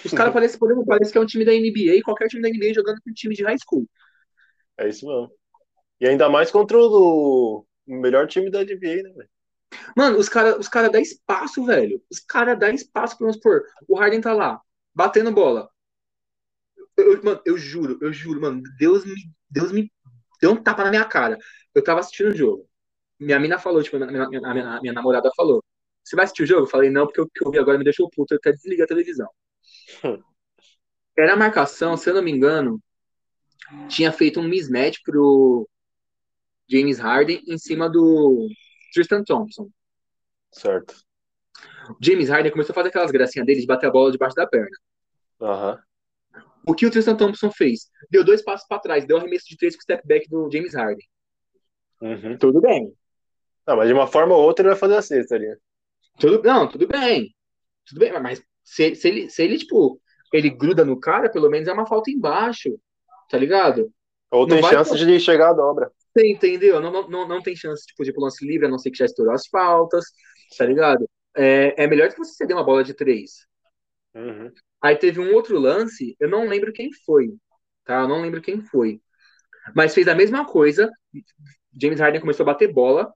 [0.03, 2.49] Os caras parecem, por exemplo, parece que é um time da NBA, qualquer time da
[2.49, 3.87] NBA jogando com um time de high school.
[4.77, 5.31] É isso mesmo.
[5.99, 9.29] E ainda mais contra o melhor time da NBA, né, velho?
[9.95, 12.01] Mano, os caras os cara dão espaço, velho.
[12.09, 13.63] Os caras dão espaço, vamos supor.
[13.87, 14.61] O Harden tá lá,
[14.93, 15.69] batendo bola.
[16.97, 18.61] Eu, mano, eu juro, eu juro, mano.
[18.77, 19.15] Deus me,
[19.49, 19.91] Deus me
[20.41, 21.37] deu um tapa na minha cara.
[21.73, 22.67] Eu tava assistindo o jogo.
[23.19, 25.63] Minha mina falou, tipo, minha, minha, minha, minha namorada falou:
[26.03, 26.63] Você vai assistir o jogo?
[26.63, 28.33] Eu falei, não, porque o que eu vi agora me deixou puto.
[28.33, 29.29] Eu até desliguei a televisão.
[31.17, 32.81] Era a marcação, se eu não me engano,
[33.87, 35.67] tinha feito um mismatch pro
[36.69, 38.47] James Harden em cima do
[38.93, 39.69] Tristan Thompson.
[40.51, 40.95] Certo.
[42.01, 44.77] James Harden começou a fazer aquelas gracinhas dele de bater a bola debaixo da perna.
[45.39, 45.77] Uhum.
[46.67, 47.89] O que o Tristan Thompson fez?
[48.09, 50.73] Deu dois passos para trás, deu arremesso de três com o step back do James
[50.73, 51.07] Harden.
[52.01, 52.37] Uhum.
[52.37, 52.91] Tudo bem.
[53.67, 55.55] Não, mas de uma forma ou outra ele vai fazer a cesta ali.
[56.19, 57.33] Tudo, não, tudo bem.
[57.85, 60.01] Tudo bem, mas se, se, ele, se ele, tipo,
[60.33, 62.77] ele gruda no cara, pelo menos é uma falta embaixo,
[63.29, 63.93] tá ligado?
[64.31, 65.05] Ou tem chance vai...
[65.05, 65.91] de chegar a dobra.
[66.11, 66.81] Você entendeu?
[66.81, 68.89] Não, não, não, não tem chance tipo, de ir pro lance livre, a não ser
[68.89, 70.05] que já estourou as faltas,
[70.57, 71.07] tá ligado?
[71.37, 73.45] É, é melhor que você ceder uma bola de três.
[74.13, 74.51] Uhum.
[74.81, 77.33] Aí teve um outro lance, eu não lembro quem foi,
[77.83, 78.01] tá?
[78.01, 79.01] Eu não lembro quem foi.
[79.75, 80.89] Mas fez a mesma coisa.
[81.79, 83.13] James Harden começou a bater bola.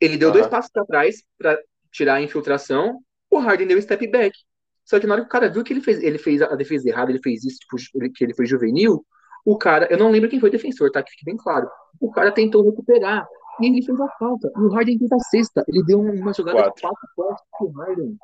[0.00, 0.34] Ele deu uhum.
[0.34, 3.00] dois passos para trás para tirar a infiltração
[3.36, 4.36] o Harden deu step back.
[4.84, 6.88] Só que na hora que o cara viu que ele fez, ele fez a defesa
[6.88, 7.76] errada, ele fez isso, tipo,
[8.12, 9.04] que ele foi juvenil,
[9.44, 11.02] o cara, eu não lembro quem foi o defensor, tá?
[11.02, 11.68] Que fique bem claro.
[12.00, 13.26] O cara tentou recuperar
[13.60, 14.50] e ele fez a falta.
[14.56, 15.64] E o Harden fez a sexta.
[15.68, 16.74] Ele deu uma jogada quatro.
[16.74, 18.16] de quatro pontos pro Harden.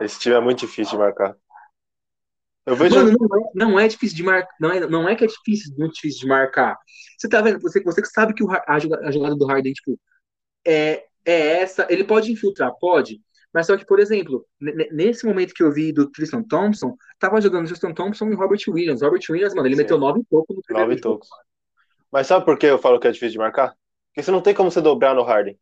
[0.00, 1.36] Esse time é muito difícil de marcar.
[2.66, 2.94] Eu vejo...
[2.94, 4.54] Mano, não é, não é difícil de marcar.
[4.60, 6.76] Não é, não é que é difícil, muito difícil de marcar.
[7.18, 7.60] Você tá vendo?
[7.60, 9.98] Você, você que sabe que o, a, jogada do Harden, tipo,
[10.66, 11.86] é, é essa.
[11.90, 13.20] Ele pode infiltrar, pode.
[13.54, 14.44] Mas só que, por exemplo,
[14.90, 19.00] nesse momento que eu vi do Tristan Thompson, tava jogando Tristan Thompson e Robert Williams.
[19.00, 19.82] Robert Williams, mano, ele Sim.
[19.82, 21.28] meteu nove e pouco no primeiro Nove e poucos.
[22.10, 23.72] Mas sabe por que eu falo que é difícil de marcar?
[24.08, 25.56] Porque você não tem como você dobrar no Harden.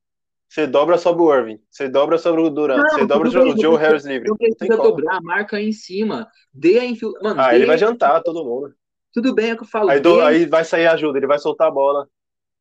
[0.49, 3.59] Você dobra sobre o Irving, você dobra sobre o Durant, não, você dobra sobre o
[3.59, 4.29] Joe Harris livre.
[4.29, 6.29] Não precisa dobrar, marca aí em cima.
[6.53, 7.15] Dê a infil...
[7.23, 8.75] Mano, ah, ele vai jantar todo mundo.
[9.15, 9.89] Tudo bem, é o que eu falo.
[9.89, 10.21] Aí, do...
[10.21, 12.07] aí vai sair ajuda, ele vai soltar a bola.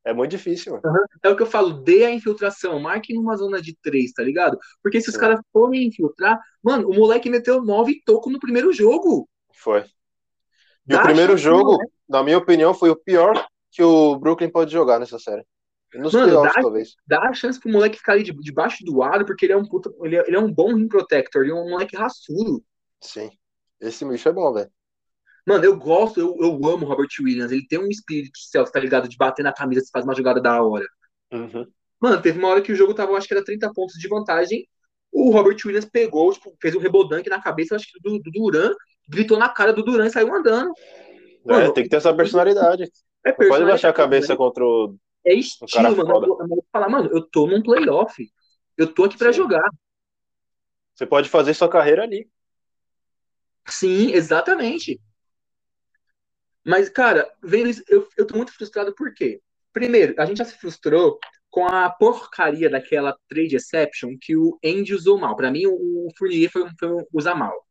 [0.03, 0.83] É muito difícil, mano.
[0.85, 1.05] Uhum.
[1.23, 4.57] É o que eu falo, dê a infiltração, marque numa zona de três, tá ligado?
[4.81, 9.29] Porque se os caras forem infiltrar, mano, o moleque meteu nove toco no primeiro jogo.
[9.53, 9.81] Foi.
[9.81, 11.85] E Dá o primeiro jogo, né?
[12.09, 15.45] na minha opinião, foi o pior que o Brooklyn pode jogar nessa série.
[15.93, 16.95] Nos Mano, playoffs, dá, talvez.
[17.05, 19.91] Dá a chance pro moleque ficar ali debaixo do aro, porque ele é um puta,
[20.03, 22.63] ele é, ele é um bom rim protector, ele é um moleque raçudo.
[23.01, 23.29] Sim.
[23.79, 24.71] Esse bicho é bom, velho.
[25.45, 27.51] Mano, eu gosto, eu, eu amo o Robert Williams.
[27.51, 29.07] Ele tem um espírito céu, tá ligado?
[29.07, 30.85] De bater na camisa se faz uma jogada da hora.
[31.31, 31.65] Uhum.
[31.99, 34.67] Mano, teve uma hora que o jogo tava, acho que era 30 pontos de vantagem.
[35.11, 38.73] O Robert Williams pegou, tipo, fez um rebodanque na cabeça, acho que do, do Duran,
[39.09, 40.71] gritou na cara do Duran e saiu andando.
[41.47, 42.83] É, mano, tem que ter essa personalidade.
[43.23, 44.37] É personalidade pode baixar a cabeça né?
[44.37, 44.95] contra o.
[45.25, 46.25] É estilo, mano.
[46.25, 48.27] Eu, eu falar, mano, eu tô num playoff.
[48.77, 49.69] Eu tô aqui para jogar.
[50.95, 52.27] Você pode fazer sua carreira ali.
[53.67, 54.99] Sim, exatamente.
[56.63, 59.41] Mas, cara, vendo isso, eu, eu tô muito frustrado por quê?
[59.73, 61.19] Primeiro, a gente já se frustrou
[61.49, 65.35] com a porcaria daquela trade exception que o Andy usou mal.
[65.35, 67.65] Para mim, o Fournier foi, foi usar mal.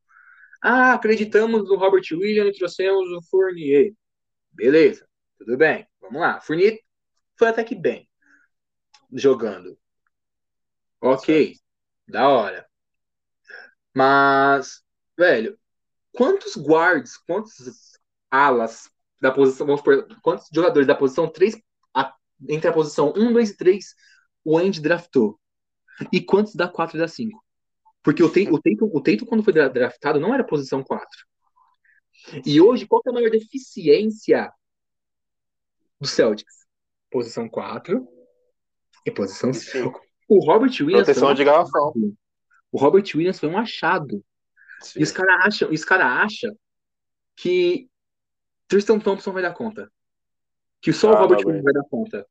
[0.62, 3.92] Ah, acreditamos no Robert Williams e trouxemos o Fournier.
[4.52, 5.06] Beleza,
[5.38, 5.86] tudo bem.
[6.00, 6.40] Vamos lá.
[6.40, 6.78] Fournier
[7.38, 8.08] foi até que bem
[9.12, 9.78] jogando.
[11.00, 11.54] Ok,
[12.06, 12.66] da hora.
[13.94, 14.82] Mas,
[15.16, 15.58] velho,
[16.12, 17.98] quantos guards, quantos
[18.30, 18.90] alas
[19.20, 21.60] da posição, vamos supor, quantos jogadores da posição 3,
[21.94, 22.14] a,
[22.48, 23.94] entre a posição 1, 2 e 3
[24.44, 25.38] o Andy draftou?
[26.12, 27.44] E quantos da 4 e da 5?
[28.02, 31.06] Porque o Tatum, o, Tatum, o Tatum, quando foi draftado, não era posição 4.
[32.46, 34.50] E hoje, qual é a maior deficiência
[36.00, 36.66] do Celtics?
[37.10, 38.06] Posição 4
[39.04, 40.00] e posição 5.
[40.28, 41.04] O Robert Williams.
[41.04, 41.92] Proteção de garrafão.
[42.72, 44.24] O Robert Williams foi um achado.
[44.80, 45.00] Sim.
[45.00, 46.56] E os caras acham, cara acham
[47.36, 47.88] que
[48.70, 49.90] Tristan Thompson vai dar conta.
[50.80, 52.26] Que só ah, o Robert Williams vai dar conta.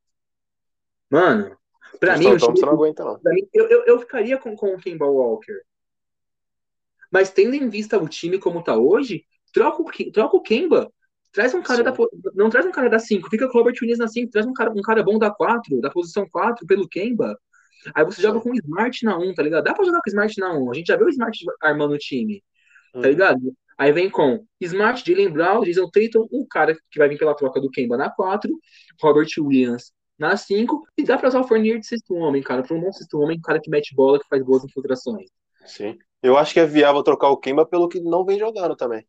[1.12, 1.58] Mano,
[2.00, 3.20] pra Tristan mim, Thompson não aguenta, não.
[3.26, 5.62] Mim, eu, eu, eu, ficaria com, com o Kemba Walker.
[7.12, 10.90] Mas tendo em vista o time como tá hoje, troca o, troca o Kemba.
[11.34, 11.84] Traz um cara Sim.
[11.84, 12.34] da.
[12.34, 14.54] Não traz um cara da 5, fica com o Robert Williams na 5, traz um
[14.54, 17.38] cara, um cara bom da 4, da posição 4, pelo Kemba.
[17.94, 18.28] Aí você Sim.
[18.28, 19.64] joga com o Smart na 1, tá ligado?
[19.66, 20.72] Dá pra jogar com o Smart na 1.
[20.72, 22.42] A gente já viu o Smart armando o time.
[22.94, 23.02] Tá hum.
[23.02, 23.56] ligado?
[23.80, 27.62] Aí vem com Smart, Jalen Brown, Jason Tatum, o cara que vai vir pela troca
[27.62, 28.52] do Kemba na 4,
[29.02, 32.76] Robert Williams na 5, e dá pra usar o Fournier de sexto homem, cara, pra
[32.76, 35.30] um bom sexto homem, um cara que mete bola, que faz boas infiltrações.
[35.66, 35.98] Sim.
[36.22, 39.08] Eu acho que é viável trocar o Kemba pelo que não vem jogando também.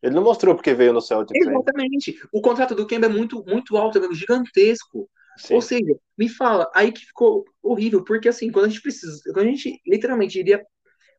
[0.00, 1.44] Ele não mostrou porque veio no Celtics.
[1.44, 2.12] Exatamente.
[2.12, 2.28] Aí.
[2.32, 5.10] O contrato do Kemba é muito, muito alto, é gigantesco.
[5.36, 5.54] Sim.
[5.54, 9.46] Ou seja, me fala, aí que ficou horrível, porque assim, quando a gente precisa, quando
[9.46, 10.64] a gente literalmente iria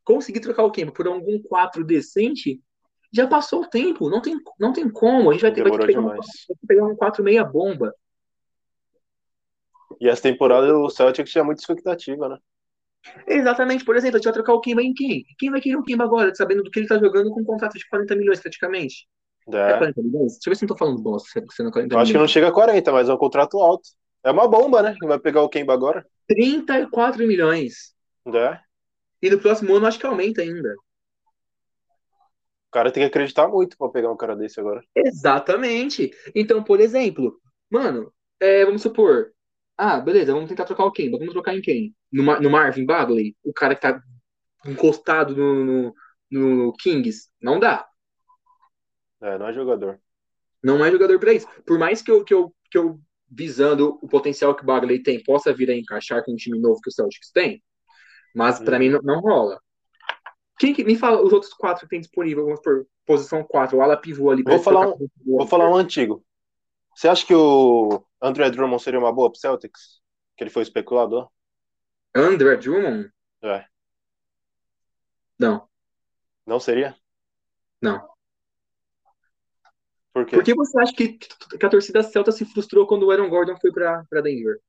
[0.06, 2.62] conseguir trocar o Kemba por algum 4 decente,
[3.12, 5.30] já passou o tempo, não tem, não tem como.
[5.30, 6.20] A gente vai ter, vai ter que pegar, um,
[6.68, 7.94] pegar um 4 meia bomba.
[10.00, 12.38] E essa temporada o Celtics tinha muita expectativa, né?
[13.28, 15.26] Exatamente, por exemplo, a gente vai trocar o Kemba em quem?
[15.38, 17.78] Quem vai querer o Kemba agora, sabendo do que ele tá jogando com um contrato
[17.78, 19.08] de 40 milhões praticamente?
[19.52, 19.72] É.
[19.72, 20.34] é 40 milhões?
[20.34, 21.30] Deixa eu ver se não tô falando bosta.
[21.52, 23.88] Se não 40 Eu acho que não chega a 40, mas é um contrato alto.
[24.24, 24.96] É uma bomba, né?
[25.04, 26.06] Vai pegar o Kemba agora.
[26.28, 27.94] 34 milhões.
[28.34, 28.60] É.
[29.26, 30.76] E no próximo ano acho que aumenta ainda.
[32.68, 34.84] O cara tem que acreditar muito pra pegar um cara desse agora.
[34.96, 36.12] Exatamente.
[36.36, 39.32] Então, por exemplo, mano, é, vamos supor.
[39.76, 41.10] Ah, beleza, vamos tentar trocar o quem?
[41.10, 41.96] Vamos trocar em quem?
[42.12, 43.36] No, no Marvin Bagley?
[43.44, 44.00] O cara que tá
[44.64, 45.96] encostado no, no,
[46.30, 47.28] no Kings?
[47.42, 47.84] Não dá.
[49.24, 50.00] É, não é jogador.
[50.64, 51.48] Não é jogador pra isso.
[51.66, 55.24] Por mais que eu, que eu, que eu visando o potencial que o Bagley tem,
[55.24, 57.64] possa vir a encaixar com um time novo que o Celtics tem,
[58.36, 59.60] mas para mim não, não, rola.
[60.60, 63.82] Quem que, me fala os outros quatro que tem disponível, vamos por posição 4, o
[63.82, 64.44] ala pivô ali.
[64.44, 66.24] Vou falar, um, vou falar um antigo.
[66.94, 70.02] Você acha que o André Drummond seria uma boa pro Celtics?
[70.38, 71.30] Que ele foi especulador?
[72.14, 73.10] André Drummond?
[73.42, 73.66] É.
[75.40, 75.68] Não.
[76.46, 76.96] Não seria?
[77.82, 78.08] Não.
[80.14, 80.36] Por quê?
[80.38, 83.58] Por que você acha que, que a torcida Celta se frustrou quando o Aaron Gordon
[83.58, 84.60] foi para Denver?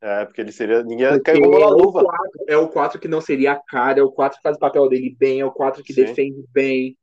[0.00, 0.82] É, porque ele seria.
[0.82, 2.02] Ninguém caiu uma luva.
[2.48, 4.88] É o 4 que não seria a cara, é o 4 que faz o papel
[4.88, 6.04] dele bem, é o 4 que Sim.
[6.04, 6.96] defende bem.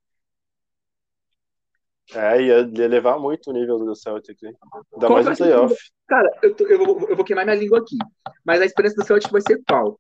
[2.13, 4.55] É, ia, ia levar muito o nível do Celtic, hein?
[4.93, 5.75] Ainda mais no playoff.
[6.07, 7.97] Cara, eu, tô, eu, vou, eu vou queimar minha língua aqui.
[8.45, 9.99] Mas a experiência do Celtic vai ser qual?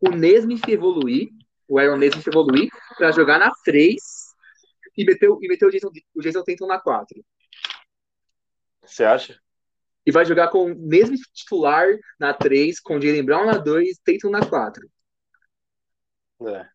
[0.00, 1.28] O Nesmith evoluir,
[1.68, 3.94] o Aaron Nesmith evoluir, pra jogar na 3
[4.96, 7.24] e meter, e meter o Jason, o Jason Tatum na 4.
[8.84, 9.40] Você acha?
[10.10, 11.86] E vai jogar com o mesmo titular
[12.18, 14.88] na 3, com Jalen Brown na 2, Tatum na 4.
[16.46, 16.66] É.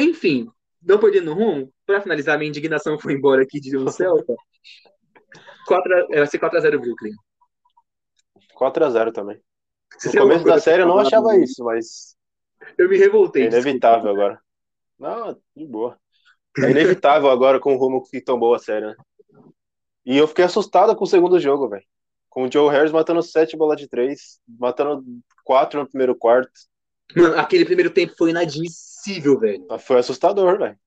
[0.00, 0.48] Enfim,
[0.82, 4.34] não perdendo rumo, para finalizar, minha indignação foi embora aqui de um Celta.
[5.66, 7.12] 4 vai ser 4x0 Brooklyn.
[8.58, 9.40] 4x0 também.
[9.98, 12.16] Se No alguma começo da série eu não pra achava isso, mas
[12.78, 13.44] Eu me revoltei.
[13.44, 14.40] é inevitável agora.
[14.98, 15.98] Não, de boa.
[16.58, 18.94] É inevitável agora com o rumo que tomou a série, né?
[20.04, 21.84] E eu fiquei assustado com o segundo jogo, velho.
[22.32, 25.04] Com o Joe Harris matando sete bolas de três, matando
[25.44, 26.50] quatro no primeiro quarto.
[27.14, 29.66] Mano, aquele primeiro tempo foi inadmissível, velho.
[29.80, 30.78] Foi assustador, velho.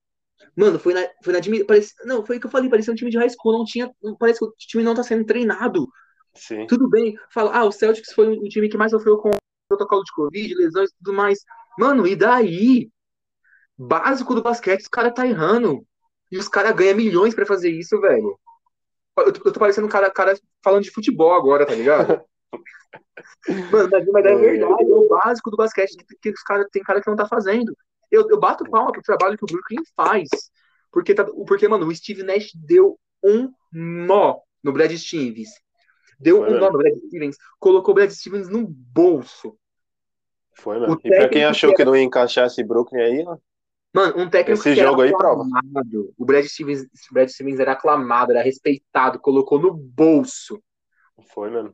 [0.57, 1.67] Mano, foi, na, foi inadmissível.
[1.67, 3.59] Parece, não, foi o que eu falei, parecia um time de high school.
[3.59, 5.87] Não tinha, parece que o time não tá sendo treinado.
[6.33, 6.65] Sim.
[6.65, 9.29] Tudo bem, fala, ah, o Celtics foi o time que mais sofreu com
[9.67, 11.45] protocolo de Covid, lesões e tudo mais.
[11.77, 12.89] Mano, e daí?
[13.77, 15.85] Básico do basquete, os caras tá errando.
[16.31, 18.35] E os caras ganham milhões pra fazer isso, velho.
[19.17, 22.21] Eu tô, eu tô parecendo um cara, cara falando de futebol agora, tá ligado?
[23.71, 27.01] Mano, mas, é verdade, é o básico do basquete que, que os cara, tem cara
[27.01, 27.75] que não tá fazendo.
[28.11, 30.27] Eu, eu bato palma pro trabalho que o Brooklyn faz.
[30.91, 35.49] Porque, tá, porque, mano, o Steve Nash deu um nó no Brad Stevens.
[36.19, 36.65] Deu Foi um mesmo.
[36.65, 39.57] nó no Brad Stevens, colocou o Brad Stevens no bolso.
[40.57, 40.95] Foi mesmo.
[40.95, 43.37] O E pra quem achou que que não ia encaixar esse Brooklyn aí, ó,
[43.95, 45.41] Mano, um técnico Esse que era jogo aí prova.
[45.43, 46.13] aclamado.
[46.17, 50.61] O Brad Stevens, Brad Stevens era aclamado, era respeitado, colocou no bolso.
[51.33, 51.73] foi mesmo.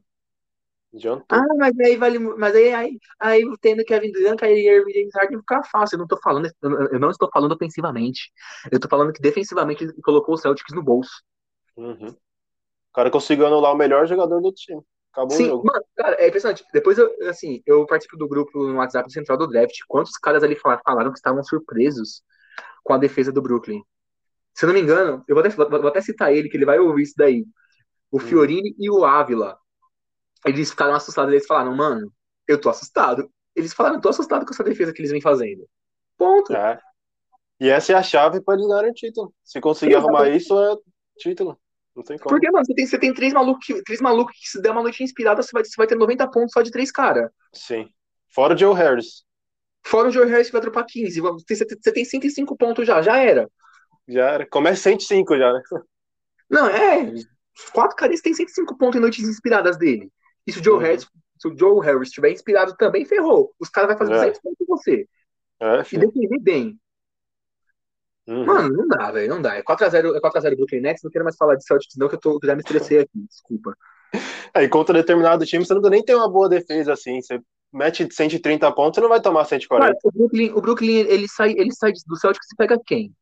[0.94, 1.40] Adiantou.
[1.40, 2.20] Ah, mas aí vale.
[2.20, 5.96] Mas aí, aí, aí tendo Kevin Durant, Kyrie Irving, James Harden fica fácil.
[5.96, 8.32] Eu não tô falando, eu eu não estou falando ofensivamente.
[8.72, 11.24] Eu tô falando que defensivamente ele colocou o Celtics no bolso.
[11.76, 12.10] Uhum.
[12.10, 14.84] O cara conseguiu anular o melhor jogador do time.
[15.12, 15.68] Acabou o Sim, jogo.
[15.68, 16.64] mano, cara, é impressionante.
[16.74, 19.78] Depois eu, assim, eu participo do grupo no WhatsApp Central do Draft.
[19.88, 22.24] Quantos caras ali falaram, falaram que estavam surpresos
[22.84, 23.84] com a defesa do Brooklyn?
[24.54, 26.80] Se eu não me engano, eu vou até, vou até citar ele, que ele vai
[26.80, 27.46] ouvir isso daí.
[28.10, 29.58] O Fiorini e o Ávila.
[30.46, 31.34] Eles ficaram assustados.
[31.34, 32.12] Eles falaram, mano,
[32.48, 33.30] eu tô assustado.
[33.56, 35.68] Eles falaram, eu tô assustado com essa defesa que eles vêm fazendo.
[36.18, 36.54] Ponto.
[36.54, 36.80] É.
[37.60, 39.34] E essa é a chave pra eles ganharem título.
[39.44, 40.18] Se conseguir Exatamente.
[40.20, 40.76] arrumar isso, é
[41.18, 41.60] título.
[42.02, 42.30] Não tem como.
[42.30, 44.82] Porque, mano, você tem, você tem três malucos que, três malucos que se der uma
[44.82, 47.32] noite inspirada, você vai, você vai ter 90 pontos só de três cara.
[47.54, 47.88] Sim.
[48.30, 49.24] Fora o Joe Harris.
[49.86, 51.20] Fora o Joe Harris que vai dropar 15.
[51.22, 53.50] Você, você tem 105 pontos já, já era.
[54.08, 54.46] Já era.
[54.48, 55.62] Começa 105 já, né?
[56.50, 57.14] Não, é.
[57.74, 60.10] Quatro caras têm 105 pontos em noites inspiradas dele.
[60.48, 60.80] E se o Joe Uhum.
[60.80, 61.08] Harris,
[61.40, 63.54] se o Joe Harris estiver inspirado também, ferrou.
[63.60, 64.18] Os caras vão fazer É.
[64.18, 65.08] 200 pontos com você.
[65.62, 66.80] É, E defender bem.
[68.32, 68.46] Uhum.
[68.46, 69.30] Mano, não dá, velho.
[69.30, 69.56] Não dá.
[69.56, 71.04] É 4x0 é 4x0 Brooklyn Nets.
[71.04, 73.26] Não quero mais falar de Celtics, não, que eu, tô, que já me estressei aqui.
[73.28, 73.76] Desculpa.
[74.54, 77.22] Aí, contra determinado time, você não nem tem uma boa defesa assim.
[77.22, 77.42] Você
[77.74, 79.86] mete 130 pontos, você não vai tomar 140.
[79.86, 83.14] Cara, o Brooklyn, o Brooklyn ele, sai, ele sai do Celtics e pega quem?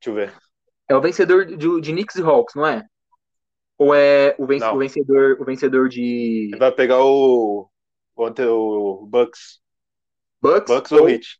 [0.00, 0.34] Deixa eu ver.
[0.88, 2.84] É o vencedor de, de Knicks e Hawks, não é?
[3.78, 4.74] Ou é o, venc- Não.
[4.74, 7.70] o vencedor, o vencedor de Ele vai pegar o,
[8.16, 9.60] o, o Bucks.
[10.42, 10.74] Bucks?
[10.74, 11.38] Bucks ou Heat.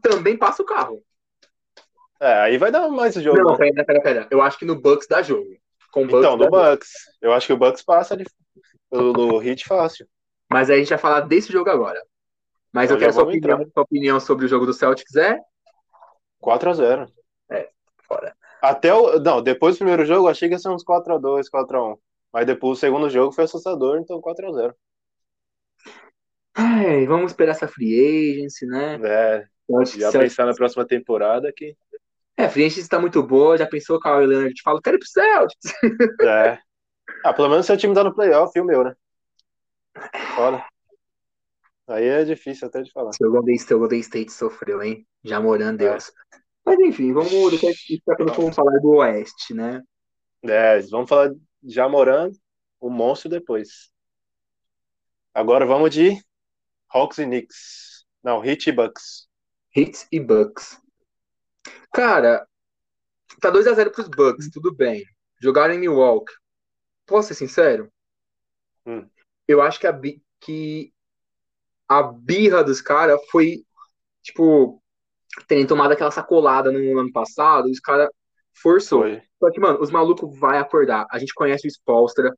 [0.00, 1.02] Também passa o carro.
[2.20, 3.38] É, aí vai dar mais jogo.
[3.42, 4.28] Não, pera, pera, pera.
[4.30, 5.48] Eu acho que no Bucks dá jogo.
[5.90, 6.56] Com Bucks Então, no jogo.
[6.56, 6.90] Bucks.
[7.20, 8.24] Eu acho que o Bucks passa de,
[8.90, 10.06] do, do Heat fácil.
[10.50, 12.00] Mas aí a gente vai falar desse jogo agora.
[12.72, 15.36] Mas Então eu quero sua opinião, sua opinião sobre o jogo do Celtics é
[16.42, 17.08] 4x0.
[18.06, 18.34] fora.
[18.62, 19.18] Até o.
[19.18, 21.98] Não, depois do primeiro jogo, eu achei que ia ser uns 4x2, 4x1.
[22.32, 24.72] Mas depois o segundo jogo foi assustador, então 4x0.
[26.54, 28.98] Ai, vamos esperar essa free agency, né?
[29.02, 31.76] É, já Celtics- pensar na próxima temporada que.
[32.36, 33.56] É, a free agency tá muito boa.
[33.58, 34.62] Já pensou com Kawhi Leonard?
[34.62, 35.72] Fala, quero ir pro Celtics.
[36.22, 36.58] É.
[37.24, 38.94] Ah, pelo menos seu time tá no playoff, e o meu, né?
[40.34, 40.64] Foda.
[41.88, 43.12] Aí é difícil até de falar.
[43.12, 45.06] Seu Golden, seu Golden State sofreu, hein?
[45.22, 45.90] Já morando É.
[45.90, 46.10] Deus.
[46.64, 49.82] Mas enfim, vamos for falar do Oeste, né?
[50.44, 51.30] É, vamos falar
[51.64, 52.36] já morando,
[52.80, 53.90] o monstro depois.
[55.34, 56.16] Agora vamos de
[56.88, 58.04] Hawks e Knicks.
[58.22, 59.28] Não, Heat e Bucks.
[59.74, 60.78] Hits e Bucks.
[61.92, 62.46] Cara,
[63.40, 65.04] tá 2x0 pros Bucks, tudo bem.
[65.40, 66.32] Jogaram em Milwaukee.
[67.06, 67.90] Posso ser sincero?
[68.86, 69.08] Hum.
[69.46, 70.00] Eu acho que a,
[70.40, 70.92] que
[71.88, 73.64] a birra dos caras foi,
[74.22, 74.82] tipo,
[75.46, 78.08] terem tomado aquela sacolada no ano passado, os caras
[78.54, 79.00] forçou.
[79.02, 79.22] Foi.
[79.38, 81.06] Só que, mano, os malucos vai acordar.
[81.10, 82.32] A gente conhece o Spolstra,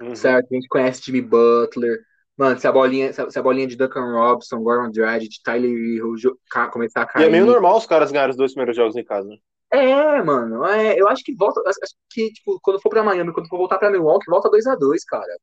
[0.00, 0.16] Uhum.
[0.16, 0.48] certo?
[0.50, 1.98] A gente conhece Jimmy Butler.
[2.40, 6.14] Mano, se a bolinha, se a, bolinha de Duncan Robinson, Goran Dragic, Tyler Hero
[6.50, 7.26] ca- começar a E cair.
[7.26, 9.28] é meio normal os caras ganharem os dois primeiros jogos em casa.
[9.28, 9.36] né?
[9.70, 13.46] É, mano, é, eu acho que volta, acho que, tipo, quando for pra Miami, quando
[13.48, 15.36] for voltar pra Milwaukee, volta 2x2, cara.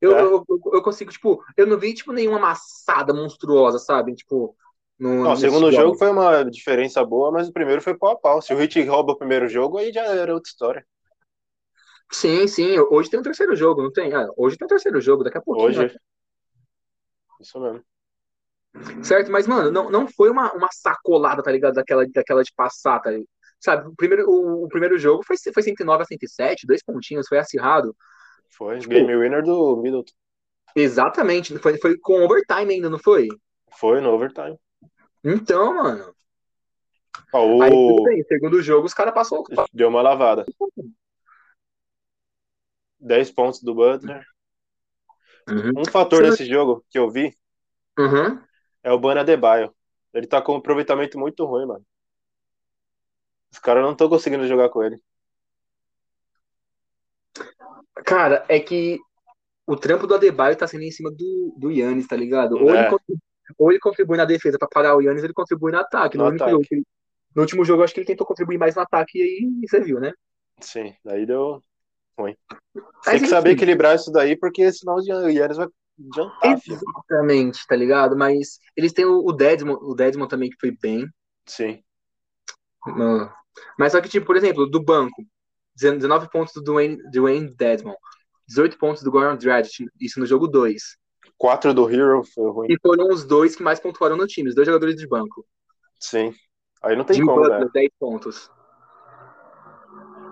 [0.00, 0.22] Eu, É.
[0.22, 4.14] eu, eu, eu consigo, tipo, eu não vi, tipo, nenhuma amassada monstruosa, sabe?
[4.14, 4.56] Tipo,
[4.98, 5.82] no, Não, o segundo jogo.
[5.88, 8.40] jogo foi uma diferença boa, mas o primeiro foi pau a pau.
[8.42, 10.86] Se o Heat rouba o primeiro jogo, aí já era outra história.
[12.12, 14.12] Sim, sim, hoje tem um terceiro jogo, não tem?
[14.14, 15.68] Ah, hoje tem um terceiro jogo, daqui a pouquinho.
[15.68, 15.86] Hoje.
[15.86, 15.90] né?
[17.44, 17.84] Isso mesmo.
[19.04, 19.30] Certo?
[19.30, 21.74] Mas, mano, não, não foi uma, uma sacolada, tá ligado?
[21.74, 23.28] Daquela, daquela de passar, tá ligado?
[23.64, 27.38] sabe, o primeiro, o, o primeiro jogo foi, foi 109 a 107, dois pontinhos, foi
[27.38, 27.96] acirrado.
[28.50, 30.12] Foi, tipo, game winner do Middleton.
[30.76, 33.28] Exatamente, foi, foi com overtime ainda, não foi?
[33.72, 34.58] Foi no overtime.
[35.24, 36.14] Então, mano.
[37.32, 37.96] Aí, o...
[37.96, 39.44] tudo bem, segundo jogo, os caras passaram.
[39.72, 40.44] Deu uma lavada.
[43.00, 44.24] 10 pontos do Butler.
[45.48, 45.72] Uhum.
[45.80, 47.36] Um fator Você- desse jogo que eu vi
[47.98, 48.40] Uhum.
[48.82, 49.74] é o Bana Adebayo.
[50.12, 51.84] Ele tá com um aproveitamento muito ruim, mano.
[53.52, 55.00] Os caras não estão conseguindo jogar com ele.
[58.04, 58.98] Cara, é que
[59.66, 62.56] o trampo do Adebayo tá sendo em cima do, do Yannis, tá ligado?
[62.56, 62.80] Ou, É.
[62.80, 63.18] ele contribui,
[63.58, 66.18] ou ele contribui na defesa pra parar o Yannis, ou ele contribui no ataque.
[66.18, 66.50] No, No ataque.
[66.50, 66.64] jogo
[67.34, 69.80] no último jogo, eu acho que ele tentou contribuir mais no ataque e aí você
[69.80, 70.12] viu, né?
[70.60, 71.60] Sim, daí deu
[72.18, 72.36] ruim.
[73.04, 76.76] Tem que saber equilibrar isso daí, porque senão o Yannis vai adiantar, filho.
[76.76, 78.16] Exatamente, tá ligado?
[78.16, 81.06] Mas eles têm o, Desmond, o Desmond também que foi bem.
[81.46, 81.82] Sim.
[82.86, 83.30] Mano.
[83.78, 85.22] Mas só que, tipo, por exemplo, do banco,
[85.76, 87.96] 19 pontos do Dwayne, Dwayne Desmond,
[88.48, 90.82] 18 pontos do Goran Dragic, isso no jogo 2.
[91.38, 92.66] 4 do Hero foi ruim.
[92.70, 95.44] E foram os dois que mais pontuaram no time, os dois jogadores de banco.
[95.98, 96.32] Sim.
[96.82, 97.70] Aí não tem como, Butler, né?
[97.72, 98.50] 10 pontos.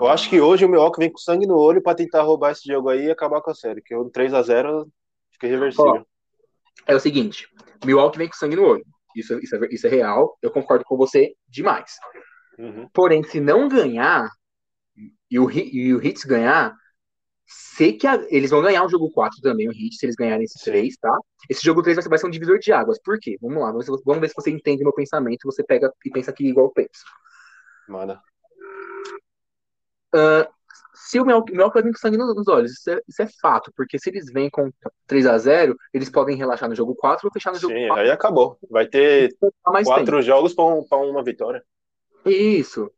[0.02, 2.66] Eu acho que hoje o Milwaukee vem com sangue no olho pra tentar roubar esse
[2.66, 3.80] jogo aí e acabar com a série.
[3.80, 4.88] Que o 3x0
[5.30, 6.04] fica irreversível.
[6.88, 7.46] É o seguinte,
[7.84, 8.84] Milwaukee vem com sangue no olho.
[9.14, 11.92] Isso, isso, é, isso é real, eu concordo com você demais.
[12.58, 12.88] Uhum.
[12.92, 14.28] Porém, se não ganhar,
[15.30, 16.74] e o, e o Hits ganhar,
[17.46, 20.44] sei que a- eles vão ganhar o jogo 4 também, o Hits, se eles ganharem
[20.44, 20.72] esse Sim.
[20.72, 21.16] 3, tá?
[21.48, 22.98] Esse jogo 3 vai ser, vai ser um divisor de águas.
[23.00, 23.36] Por quê?
[23.40, 26.48] Vamos lá, vamos, vamos ver se você entende meu pensamento, você pega e pensa aqui
[26.48, 27.04] igual eu penso.
[27.88, 28.20] Manda.
[30.14, 30.48] Ah,
[30.94, 33.98] se o Milwaukee vai vir com sangue nos olhos, isso é, isso é fato, porque
[33.98, 34.70] se eles vêm com
[35.07, 38.05] 3 a 0 eles podem relaxar no jogo 4 ou fechar no jogo Sim, 4
[38.05, 38.59] aí acabou.
[38.70, 39.35] Vai ter
[39.85, 41.62] quatro jogos pra, um- pra uma vitória.
[42.25, 42.90] Isso.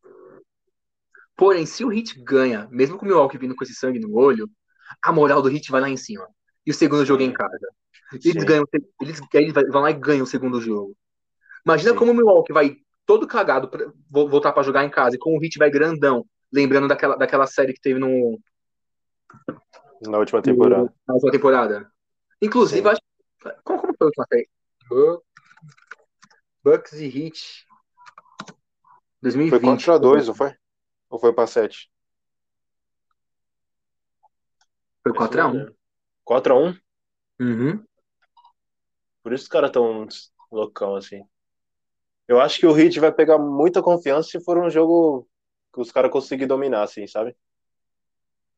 [1.36, 4.48] Porém, se o Heat ganha, mesmo com o Milwaukee vindo com esse sangue no olho,
[5.02, 6.26] a moral do Heat vai lá em cima.
[6.66, 7.58] E o segundo jogo é em casa.
[8.12, 8.46] Eles Sim.
[8.46, 8.64] ganham,
[9.00, 10.96] eles, eles vão lá e ganham o segundo jogo.
[11.66, 11.96] Imagina Sim.
[11.98, 15.38] como o Milwaukee vai todo cagado pra vo- voltar pra jogar em casa e como
[15.38, 18.40] o Heat vai grandão, lembrando daquela, daquela série que teve no,
[20.02, 20.94] Na última temporada.
[21.06, 21.92] na última temporada.
[22.40, 22.88] Inclusive, Sim.
[22.88, 23.00] acho
[23.64, 24.48] como, como foi a última série?
[24.88, 25.24] Bu-
[26.62, 27.66] Bucks e Heat
[29.20, 29.50] 2020.
[29.50, 30.54] Foi contra dois, não foi?
[31.10, 31.90] Ou foi pra sete?
[35.02, 35.74] Foi 4x1.
[36.26, 36.78] 4x1?
[37.40, 37.84] Uhum.
[39.22, 40.06] Por isso os caras tão
[40.50, 41.22] loucão assim.
[42.28, 45.28] Eu acho que o Heat vai pegar muita confiança se for um jogo que
[45.80, 47.36] os caras conseguirem dominar, assim, sabe?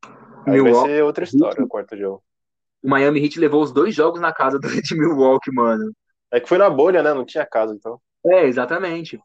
[0.04, 2.22] Aí vai Milwaukee- ser outra história o quarto jogo.
[2.82, 5.92] O Miami Heat levou os dois jogos na casa do de Milwaukee, mano.
[6.32, 7.12] É que foi na bolha, né?
[7.14, 8.00] Não tinha casa, então.
[8.26, 9.18] É, exatamente.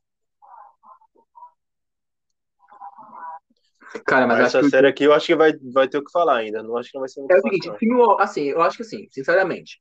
[4.06, 6.38] Cara, mas essa que série aqui eu acho que vai, vai ter o que falar
[6.38, 6.64] ainda.
[6.64, 8.84] Não acho que não vai ser muito é o seguinte, Milwaukee- assim, eu acho que
[8.84, 9.80] assim, sinceramente,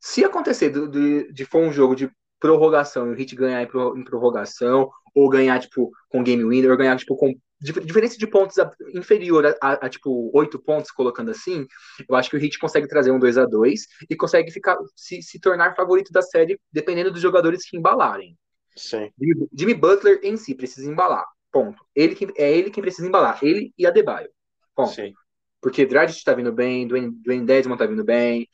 [0.00, 2.10] se acontecer do- de, de for um jogo de
[2.42, 6.70] prorrogação e o Heat ganhar em, pro- em prorrogação, ou ganhar, tipo, com game winner,
[6.72, 10.58] ou ganhar, tipo, com dif- diferença de pontos a- inferior a, a, a, tipo, oito
[10.58, 11.66] pontos, colocando assim,
[12.08, 15.22] eu acho que o Heat consegue trazer um 2 a 2 e consegue ficar, se,
[15.22, 18.36] se tornar favorito da série, dependendo dos jogadores que embalarem.
[18.76, 21.26] Sim, Jimmy, Jimmy Butler em si precisa embalar.
[21.52, 21.84] Ponto.
[21.94, 23.38] Ele que, é ele quem precisa embalar.
[23.42, 24.30] Ele e Adebayo.
[24.74, 24.90] Ponto.
[24.92, 25.12] sim.
[25.60, 28.48] Porque Dragic tá vindo bem, Dwayne, Dwayne Desmond tá vindo bem.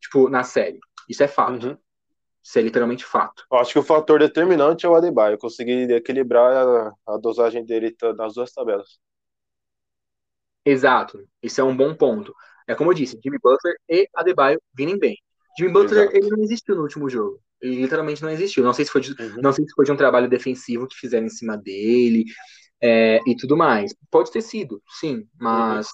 [0.00, 0.78] Tipo, na série.
[1.08, 1.68] Isso é fato.
[1.68, 1.78] Uhum.
[2.42, 3.44] Isso é literalmente fato.
[3.50, 5.38] Eu acho que o fator determinante é o Adebayo.
[5.38, 6.66] Conseguir equilibrar
[7.06, 8.98] a, a dosagem dele nas duas tabelas.
[10.64, 11.18] Exato.
[11.42, 12.34] Isso é um bom ponto.
[12.66, 15.16] É como eu disse, Jimmy Butler e Adebayo virem bem.
[15.58, 16.16] Jimmy Butler, Exato.
[16.16, 17.40] ele não existiu no último jogo.
[17.60, 18.64] Ele literalmente não existiu.
[18.64, 19.40] Não sei se foi de, Uhum.
[19.42, 22.24] não sei se foi de um trabalho defensivo que fizeram em cima dele
[22.80, 23.94] é, e tudo mais.
[24.10, 25.88] Pode ter sido, sim, mas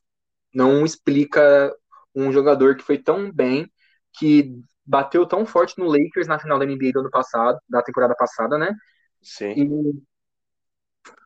[0.55, 1.75] não explica
[2.15, 3.71] um jogador que foi tão bem,
[4.19, 4.53] que
[4.89, 8.57] bateu tão forte no Lakers na final da NBA do ano passado, da temporada passada,
[8.57, 8.75] né?
[9.23, 9.53] Sim.
[9.53, 10.03] E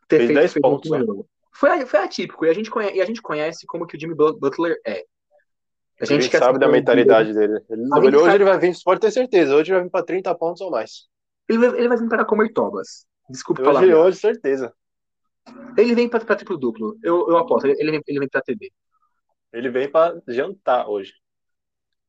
[0.07, 0.99] ter Fez 10 fez pontos, né?
[0.99, 1.27] jogo.
[1.55, 4.15] Foi, foi atípico, e a, gente conhece, e a gente conhece como que o Jimmy
[4.15, 5.05] Butler é.
[6.01, 7.61] A A gente quer sabe da mentalidade dele.
[7.69, 10.03] Ele, gente hoje sabe- ele vai vir, pode ter certeza, hoje ele vai vir pra
[10.03, 11.07] 30 pontos ou mais.
[11.47, 13.05] Ele vai, ele vai vir para comer tobas.
[13.29, 13.95] Desculpa Hoje, falar.
[13.95, 14.73] hoje, certeza.
[15.77, 16.97] Ele vem para triplo duplo.
[17.03, 17.65] Eu, eu aposto.
[17.65, 18.71] Ele, ele vem, ele vem para TB.
[19.53, 21.13] Ele vem pra jantar hoje.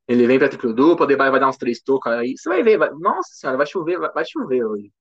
[0.07, 2.37] Ele vem pra triplo duplo, o Debye vai dar uns três tocos aí.
[2.37, 4.93] Você vai ver, vai- nossa senhora, vai chover, vai, vai chover hoje.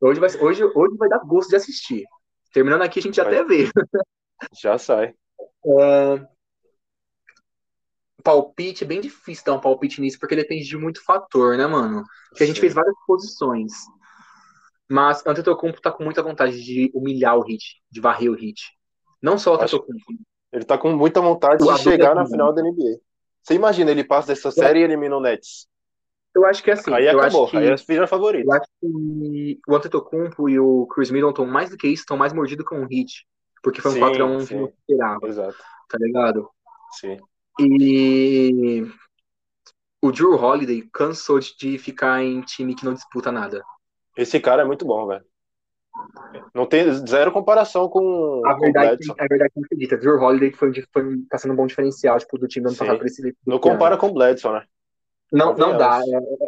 [0.00, 2.04] Hoje vai, hoje, hoje vai dar gosto de assistir.
[2.52, 3.34] Terminando aqui, a gente já Vai.
[3.34, 3.70] até vê.
[4.60, 5.14] Já sai.
[5.78, 6.26] Ah,
[8.22, 12.02] palpite, é bem difícil dar um palpite nisso, porque depende de muito fator, né, mano?
[12.28, 12.62] Porque a gente Sim.
[12.62, 13.72] fez várias posições.
[14.90, 18.60] Mas Antetokounmpo tá com muita vontade de humilhar o Hit, de varrer o Hit.
[19.22, 20.04] Não só o Antetokounmpo.
[20.52, 23.00] Ele tá com muita vontade O de chegar na final da NBA.
[23.42, 25.66] Você imagina, ele passa dessa série e elimina o Nets.
[26.34, 26.92] Eu acho que é assim.
[26.94, 28.46] aí acabou, que, aí é filha favorito.
[28.46, 32.32] eu acho que o Antetokounmpo e o Chris Middleton, mais do que isso, estão mais
[32.32, 33.26] mordidos com o Hit.
[33.62, 36.48] Porque foi um Sim, 4x1 que não esperava, Exato, tá ligado?
[36.98, 37.18] sim.
[37.60, 38.86] E
[40.00, 43.62] o Drew Holiday cansou de ficar em time que não disputa nada.
[44.16, 45.24] Esse cara é muito bom, velho.
[46.54, 49.14] Não tem zero comparação com, A com o verdade, Bledson.
[49.18, 49.96] a verdade não acredita.
[49.96, 52.84] Drew Holiday foi, foi, tá sendo um bom diferencial tipo, do time do ano Sim.
[52.84, 54.64] passado pra esse Não compara com o Bledson, né?
[55.30, 56.00] Não, não dá.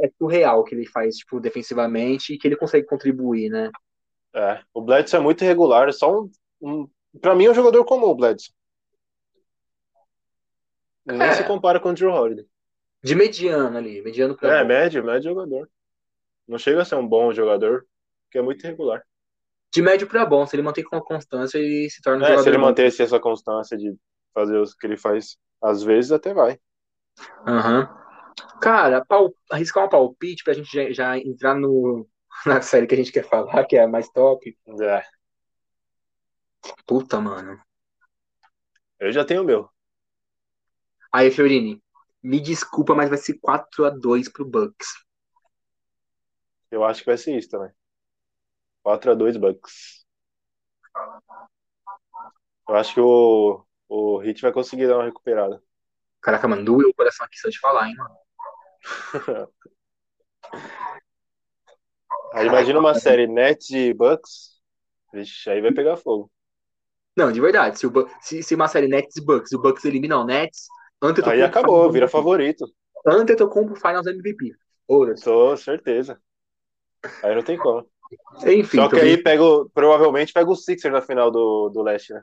[0.02, 3.70] É, é surreal o que ele faz, tipo, defensivamente e que ele consegue contribuir, né?
[4.34, 6.30] É, o Bledson é muito irregular, é só um,
[6.60, 6.88] um
[7.20, 8.52] para mim é um jogador comum, o Bledson.
[11.06, 11.32] Nem É.
[11.32, 12.46] se compara com o Drew Holiday.
[13.02, 14.68] De mediano ali, mediano pra É, bom.
[14.68, 15.70] médio, médio jogador.
[16.48, 17.86] Não chega a ser um bom jogador,
[18.24, 19.04] porque é muito irregular.
[19.74, 22.42] De médio pra bom, se ele mantém com constância, ele se torna um É, jogador
[22.44, 22.66] se ele bom.
[22.66, 23.92] mantesse essa constância de
[24.32, 26.58] fazer o que ele faz, às vezes até vai.
[27.46, 27.88] Aham.
[28.60, 32.08] Cara, pal- arriscar um palpite pra gente já, já entrar no,
[32.46, 34.56] na série que a gente quer falar, que é a mais top.
[34.80, 35.02] É,
[36.86, 37.60] Puta, mano.
[39.00, 39.68] eu já tenho o meu.
[41.12, 41.82] Aí, Fiorini,
[42.22, 44.86] me desculpa, mas vai ser 4x2 pro Bucks.
[46.70, 47.70] Eu acho que vai ser isso também.
[48.84, 50.04] 4x2 Bucks.
[52.68, 55.62] Eu acho que o, o Hit vai conseguir dar uma recuperada.
[56.20, 58.16] Caraca, mano, doeu o coração aqui só de falar, hein, mano.
[62.34, 64.60] Aí imagina uma série Nets e Bucks.
[65.12, 66.30] Vixe, aí vai pegar fogo.
[67.16, 70.18] Não, de verdade, se, o se, se uma série Nets e Bucks, o Bucks elimina
[70.18, 70.66] o Nets,
[71.00, 72.64] Antetokounmpo Aí acabou, vira favorito.
[73.06, 74.52] Antetokounmpo Finals MVP.
[75.22, 76.20] Tô certeza.
[77.22, 77.88] Aí não tem como.
[78.46, 81.82] Enfim, Só que também- aí pega, o- provavelmente pega o Sixer na final do, do
[81.82, 82.22] leste, né?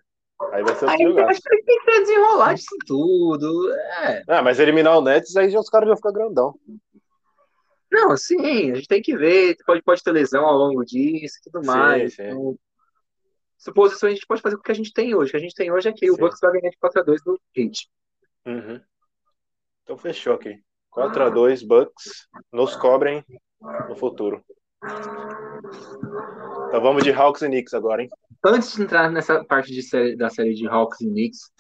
[0.51, 1.29] Aí vai ser outro Aí jogar.
[1.29, 3.71] acho que tem que desenrolar disso tudo.
[3.73, 4.23] É.
[4.27, 6.55] Ah, mas eliminar o Nets, aí já os caras já ficam grandão.
[7.91, 9.55] Não, sim, a gente tem que ver.
[9.65, 12.15] Pode, pode ter lesão ao longo disso e tudo Sim, mais.
[12.15, 12.23] sim.
[12.23, 12.55] Então,
[13.57, 15.29] suposições a gente pode fazer com o que a gente tem hoje.
[15.29, 16.21] O que a gente tem hoje é que o Sim.
[16.21, 17.87] Bucks vai ganhar de 4x2 do Heat.
[18.45, 18.81] Uhum.
[19.83, 20.57] Então fechou aqui.
[20.91, 22.27] 4x2 Bucks.
[22.51, 23.23] Nos cobrem
[23.89, 24.43] no futuro.
[24.83, 28.09] Então vamos de Hawks e Knicks agora, hein?
[28.43, 31.51] Antes de entrar nessa parte de série- da série de Hawks e Knicks,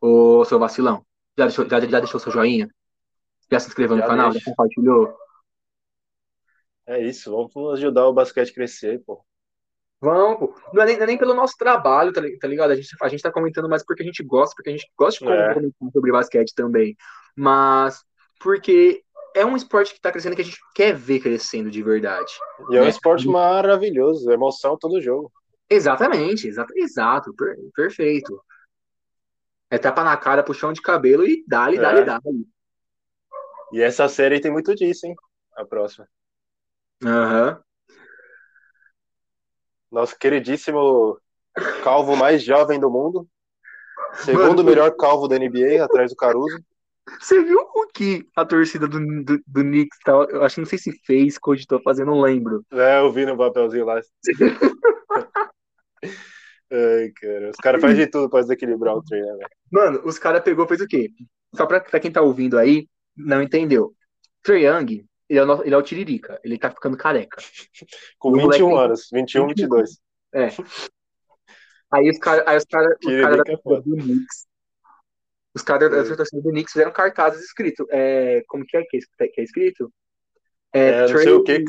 [0.00, 1.04] ô seu vacilão,
[1.38, 2.68] já deixou, já, já deixou seu joinha?
[3.50, 4.30] Já se inscreveu no Já canal?
[4.30, 4.44] deixo.
[4.44, 5.16] Já compartilhou?
[6.86, 9.24] É isso, vamos ajudar o basquete a crescer, pô.
[10.00, 10.54] Vamos, pô.
[10.72, 12.72] Não é nem, não é nem pelo nosso trabalho, tá, tá ligado?
[12.72, 15.24] A gente, a gente tá comentando mais porque a gente gosta, porque a gente gosta
[15.24, 15.54] de É.
[15.54, 16.96] comentar sobre basquete também.
[17.36, 18.04] Mas
[18.40, 19.03] porque
[19.34, 22.32] é um esporte que tá crescendo que a gente quer ver crescendo de verdade.
[22.70, 22.88] E é um É.
[22.88, 25.30] esporte maravilhoso, emoção todo jogo.
[25.68, 28.40] Exatamente, exato, exato, per- perfeito.
[29.70, 32.04] É tapa na cara, puxão de cabelo e dali, dali, É.
[32.04, 32.46] dali.
[33.72, 35.16] E essa série tem muito disso, hein?
[35.56, 36.06] A próxima.
[37.04, 37.60] Aham.
[39.90, 41.18] Nosso queridíssimo
[41.82, 43.28] calvo mais jovem do mundo.
[44.14, 46.58] Segundo Mano, melhor calvo da NBA, atrás do Caruso.
[47.20, 50.66] Você viu o que a torcida do, do, do Knicks, tá, eu acho que não
[50.68, 52.64] sei se fez, cogitou fazer, não lembro.
[52.72, 54.00] É, eu vi no papelzinho lá.
[56.72, 57.50] Ai, cara.
[57.50, 59.48] Os caras fazem de tudo pra desequilibrar o treino, né, velho?
[59.70, 61.10] Mano, os caras pegou, fez o quê?
[61.54, 63.94] Só pra, pra quem tá ouvindo aí, não entendeu.
[64.42, 67.36] Trae Young, ele é, o, ele é o Tiririca, ele tá ficando careca.
[68.18, 69.98] Com O 21 moleque- anos, 21, 22.
[70.34, 70.48] É.
[71.92, 74.46] Aí os caras aí os cara, os cara da é do Knicks,
[75.54, 76.40] os caras da É.
[76.40, 79.92] do Knicks fizeram cartazes escrito, é, como que é que é, que é escrito?
[80.72, 81.64] É, não sei o que,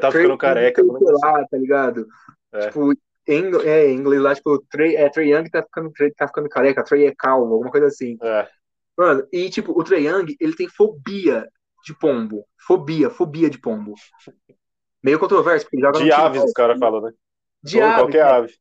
[0.00, 0.82] Tá Trey ficando careca.
[0.84, 2.06] Lá, tá ligado?
[2.52, 2.66] É.
[2.66, 2.92] Tipo,
[3.26, 6.82] em, é, em inglês lá, tipo, Trey, é, Trey Young tá ficando, tá ficando careca,
[6.82, 8.16] Trey é calvo, alguma coisa assim.
[8.22, 8.48] É,
[8.98, 11.48] Mano, e tipo, o Trae Young, ele tem fobia
[11.84, 12.44] de pombo.
[12.66, 13.94] Fobia, fobia de pombo.
[15.00, 17.12] Meio controverso, porque ele joga de aves, os caras falam, né?
[17.62, 18.30] De Ou qualquer né?
[18.32, 18.54] ave.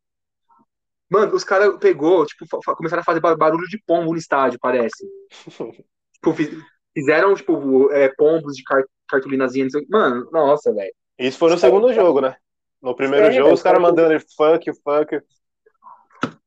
[1.09, 2.45] Mano, os caras pegou, tipo,
[2.75, 5.05] começaram a fazer ba- barulho de pombo no estádio, parece.
[6.13, 6.59] Tipo, fi-
[6.95, 9.67] fizeram, tipo, é, pombos de car cartolinazinha.
[9.87, 10.91] Mano, nossa, velho.
[11.19, 12.35] Isso foi no segundo jogo, né?
[12.81, 15.21] No primeiro É, jogo, os caras os caras- mandando ele fuck, fuck.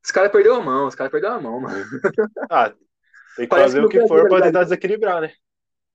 [0.04, 1.84] Os caras perderam a mão, os caras perderam a mão, mano.
[2.50, 2.70] Ah,
[3.36, 5.32] tem que Parece fazer que o que no for Brasil, pra né, tentar desequilibrar, né?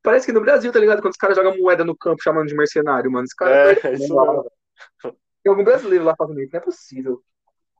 [0.02, 1.02] Parece que no Brasil, tá ligado?
[1.02, 3.26] Quando os caras jogam moeda no campo chamando de mercenário, mano.
[3.26, 4.44] Os caras É, isso mão,
[5.04, 5.18] mesmo.
[5.44, 7.22] Tem algum brasileiro lá fazendo isso, não é possível.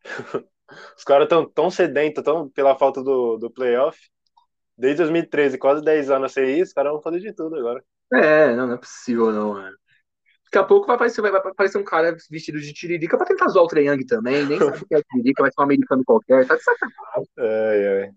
[0.98, 4.00] Os caras tão tão sedentos tão pela falta do, do playoff.
[4.78, 7.84] Desde 2013, quase 10 anos sem isso, os caras vão fazer de tudo agora.
[8.14, 9.76] É, não, não é possível, não, mano.
[10.46, 13.66] Daqui a pouco vai aparecer, vai, aparecer um cara vestido de tiririca pra tentar zoar
[13.66, 14.46] o Trae Young também.
[14.46, 16.46] Nem sabe o que é tiririca, vai ser um americano qualquer.
[16.46, 16.96] Tá de sacanagem.
[17.40, 18.12] É, é.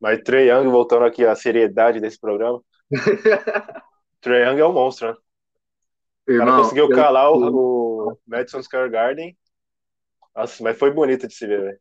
[0.00, 2.60] Mas Trey Young, voltando aqui à seriedade desse programa.
[4.20, 5.12] Trey Young é um monstro, né?
[5.12, 5.16] O
[6.26, 9.36] cara Irmão, conseguiu eu- calar o, o Madison Square Garden.
[10.38, 11.80] Nossa, mas foi bonito de se ver, velho.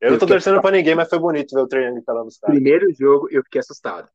[0.00, 2.02] Eu não tô Eu fiquei- torcendo pra ninguém, mas foi bonito ver o Trey Young
[2.02, 2.54] calando os caras.
[2.56, 4.08] primeiro jogo eu fiquei assustado.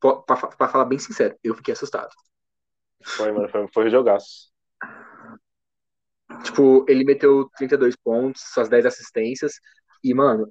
[0.00, 2.08] Pra, pra- pra falar bem sincero, eu fiquei assustado.
[3.04, 4.50] Foi, mano, foi, foi um jogaço.
[6.44, 9.54] Tipo, ele meteu 32 pontos, suas 10 assistências.
[10.02, 10.50] E, mano,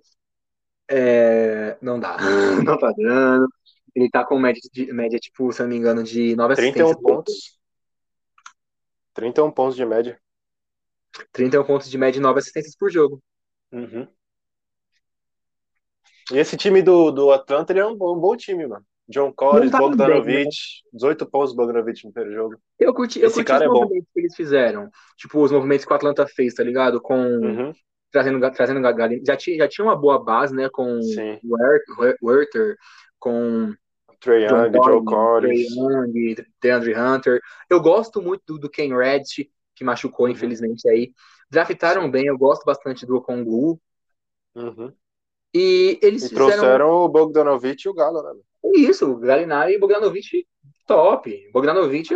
[0.89, 2.17] é, não dá.
[2.75, 3.47] Não tá dando.
[3.95, 6.86] Ele tá com média, de, média, tipo, se eu não me engano, de 9 31
[6.91, 7.01] assistências.
[7.01, 7.59] pontos.
[9.15, 10.19] 31 pontos de média.
[11.32, 13.22] 31 pontos de média e 9 assistências por jogo.
[13.72, 14.08] Uhum.
[16.32, 18.86] E esse time do, do Atlanta, ele é um bom, um bom time, mano.
[19.10, 20.49] John Collins, tá Bogdanovic,
[20.91, 22.55] 18 pontos Bogdanovic no primeiro jogo.
[22.78, 23.82] Eu curti, eu Esse curti cara os é bom.
[23.84, 24.89] movimentos que eles fizeram.
[25.16, 26.99] Tipo, os movimentos que o Atlanta fez, tá ligado?
[27.01, 27.16] Com.
[27.18, 27.72] Uhum.
[28.12, 28.82] Trazendo, trazendo.
[29.26, 30.68] Já tinha, já tinha uma boa base, né?
[30.70, 31.39] Com Sim.
[31.43, 31.55] o
[32.01, 32.76] Wer- Werther,
[33.18, 33.74] com
[34.20, 35.68] Trey John Young, Joe Collins.
[35.68, 37.41] Trae Young, DeAndre Hunter.
[37.70, 39.47] Eu gosto muito do, do Ken Reddish,
[39.78, 40.30] que machucou, Uhum.
[40.30, 41.13] infelizmente, aí.
[41.49, 42.11] Draftaram Sim.
[42.11, 43.82] bem, eu gosto bastante do Okongu.
[44.55, 44.97] Uhum.
[45.53, 48.39] E eles E fizeram trouxeram o Bogdanovic e o Galo, né?
[48.75, 50.45] isso, o Galinari e Bogdanovic
[50.86, 51.49] top.
[51.51, 52.13] Bogdanovic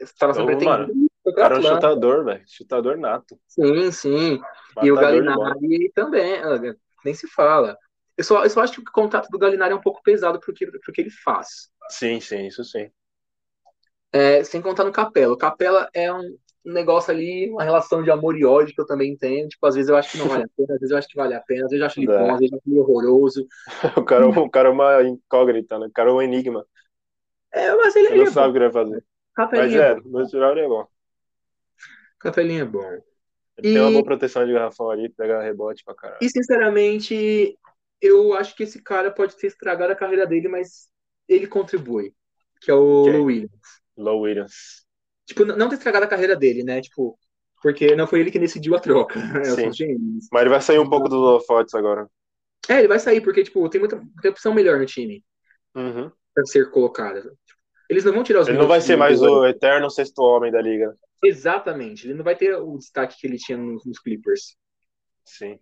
[0.00, 0.86] estava sendo Então, pretendido.
[0.86, 2.44] mano, foi O pra cara é um chutador, velho.
[2.46, 3.38] Chutador nato.
[3.48, 4.40] Sim, sim.
[4.80, 4.96] E o.
[4.98, 6.58] Galinari também, ah,
[7.04, 7.76] nem se fala.
[8.16, 10.52] Eu só, eu só acho que o contrato do Galinari é um pouco pesado pro
[10.54, 11.70] que, pro que ele faz.
[11.90, 12.90] Sim, sim, isso sim.
[14.12, 15.34] É, sem contar no Capela.
[15.34, 16.36] O Capela é um
[16.72, 19.48] negócio ali, uma relação de amor e ódio que eu também tenho.
[19.48, 21.16] Tipo, às vezes eu acho que não vale a pena, às vezes eu acho que
[21.16, 22.12] vale a pena, às vezes eu acho ele É.
[22.12, 23.46] bom, às vezes eu acho ele horroroso.
[24.00, 25.86] O cara, o cara é uma incógnita, né?
[25.86, 26.66] O cara é um enigma.
[27.52, 29.04] É, mas ele, Ele ele não é sabe o que ele vai fazer.
[29.52, 30.00] Mas Capelinha é é, bom.
[30.04, 30.86] no geral ele é bom.
[32.18, 33.02] Capelinha é bom.
[33.58, 36.20] Ele E- tem uma boa proteção de garrafão ali, pega rebote pra caralho.
[36.20, 37.58] E, sinceramente,
[38.00, 40.88] eu acho que esse cara pode ter estragado a carreira dele, mas
[41.28, 42.14] ele contribui.
[42.60, 43.12] Que é o Quem?
[43.12, 43.80] Lou Williams.
[43.96, 44.85] Low Williams.
[45.26, 46.80] Tipo, não ter estragado a carreira dele, né?
[46.80, 47.18] Tipo,
[47.60, 49.18] porque não foi ele que decidiu a troca.
[49.74, 50.18] Sim.
[50.30, 52.08] Mas ele vai sair um pouco dos holofotes agora.
[52.68, 55.24] É, ele vai sair, porque, tipo, tem muita tem opção melhor no time
[55.74, 56.10] Uhum.
[56.34, 57.32] pra ser colocada.
[57.88, 60.60] Eles não vão tirar os Ele não vai ser mais o eterno sexto homem da
[60.60, 60.96] liga.
[61.24, 62.06] Exatamente.
[62.06, 64.56] Ele não vai ter o destaque que ele tinha nos, nos Clippers.
[65.24, 65.58] Sim.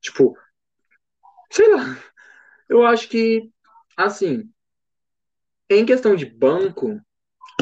[0.00, 0.36] Tipo,
[1.50, 1.96] sei lá.
[2.68, 3.50] Eu acho que,
[3.96, 4.50] assim,
[5.70, 7.00] em questão de banco,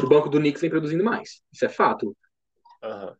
[0.01, 1.41] o banco do Knicks vem produzindo mais.
[1.51, 2.15] Isso é fato.
[2.83, 3.15] Aham.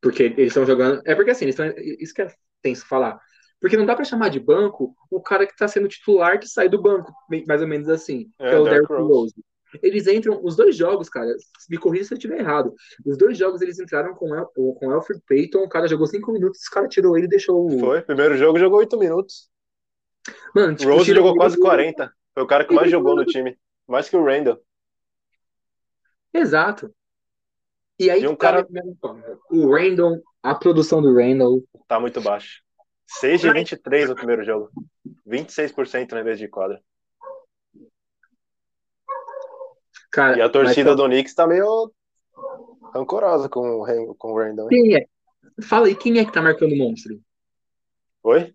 [0.00, 1.00] Porque eles estão jogando.
[1.04, 1.72] É porque assim, eles estão.
[1.78, 2.28] Isso que é
[2.60, 3.18] tenso falar.
[3.60, 6.68] Porque não dá pra chamar de banco o cara que tá sendo titular que sai
[6.68, 7.12] do banco,
[7.46, 8.28] mais ou menos assim.
[8.40, 9.34] É, que é o Derrick Rose.
[9.80, 11.34] Eles entram, os dois jogos, cara,
[11.70, 12.74] me corrija se eu estiver errado.
[13.06, 16.60] Os dois jogos eles entraram com, El, com Alfred Payton, o cara jogou cinco minutos,
[16.60, 17.78] os cara tirou ele e deixou o.
[17.78, 18.02] Foi.
[18.02, 19.48] Primeiro jogo jogou oito minutos.
[20.54, 22.12] Mano, O tipo, Rose jogou quase 40.
[22.34, 23.56] Foi o cara que mais jogou no time.
[23.88, 24.60] Mais que o Randall.
[26.32, 26.94] Exato.
[27.98, 29.38] E aí E um tá cara- incógnita.
[29.50, 31.62] o Randall, a produção do Randall.
[31.86, 32.62] Tá muito baixo.
[33.06, 34.70] 6 de 23 no primeiro jogo.
[35.26, 36.82] 26% na vez de quadra.
[40.10, 41.92] Cara, E a torcida mas- do Knicks tá meio
[42.94, 44.68] rancorosa com o com o Randall.
[44.68, 45.06] Quem é?
[45.62, 47.20] Fala aí, quem é que tá marcando o monstro?
[48.22, 48.54] Oi?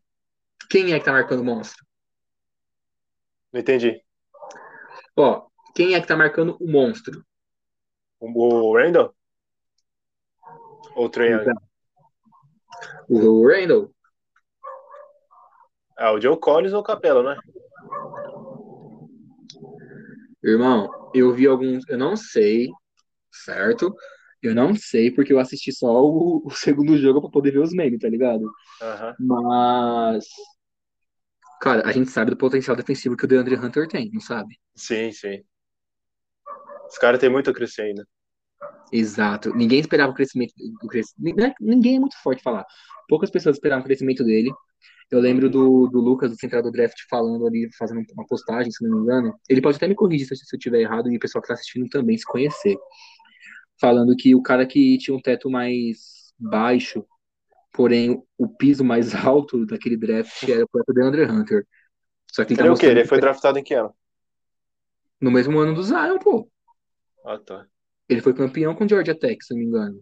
[0.69, 1.85] Quem é que tá marcando o monstro?
[3.51, 4.01] Não entendi.
[5.15, 7.25] Ó, quem é que tá marcando o monstro?
[8.19, 9.13] O Randall?
[10.95, 11.41] Ou o Trae Young?
[11.41, 11.55] Então,
[13.09, 13.91] O Randall.
[15.97, 17.39] Ah, o Joe Collins ou o Capela, né?
[20.43, 21.87] Irmão, eu vi alguns.
[21.89, 22.69] Eu não sei,
[23.31, 23.95] certo?
[24.41, 27.73] Eu não sei, porque eu assisti só o, o segundo jogo pra poder ver os
[27.73, 28.49] memes, tá ligado?
[28.81, 29.15] Aham.
[29.19, 30.25] Mas.
[31.59, 34.59] Cara, a gente sabe do potencial defensivo que o DeAndre Hunter tem, não sabe?
[34.75, 35.43] Sim, sim.
[36.89, 38.07] Os caras têm muito a crescer ainda.
[38.91, 39.53] Exato.
[39.55, 40.53] Ninguém esperava o crescimento.
[40.83, 41.13] O cres...
[41.17, 42.65] Ninguém ninguém é muito forte falar.
[43.07, 44.51] Poucas pessoas esperavam o crescimento dele.
[45.09, 48.83] Eu lembro do, do Lucas, do Central do Draft, falando ali, fazendo uma postagem, se
[48.83, 49.33] não me engano.
[49.47, 51.53] Ele pode até me corrigir se se eu estiver errado e o pessoal que está
[51.53, 52.75] assistindo também se conhecer.
[53.79, 57.05] Falando que o cara que tinha um teto mais baixo,
[57.71, 61.65] porém o piso mais alto daquele draft era o próprio DeAndre Hunter.
[62.29, 62.87] Só que ele tá Ele é o quê?
[62.87, 63.93] Ele foi draftado em que ano?
[65.19, 66.49] no mesmo ano do Zion, pô.
[67.27, 67.67] Ah, tá.
[68.07, 70.01] Ele foi campeão com o Georgia Tech, se não me engano.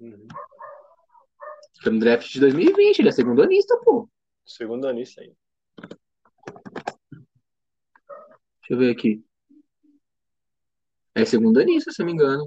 [0.00, 0.26] Uhum.
[1.82, 4.08] Foi no draft de 2020, ele é segundo anista, pô.
[4.46, 5.36] Segundo anista ainda.
[8.60, 9.22] Deixa eu ver aqui.
[11.14, 12.46] É segundo anista, se eu não me engano.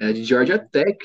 [0.00, 0.98] É de Georgia Tech.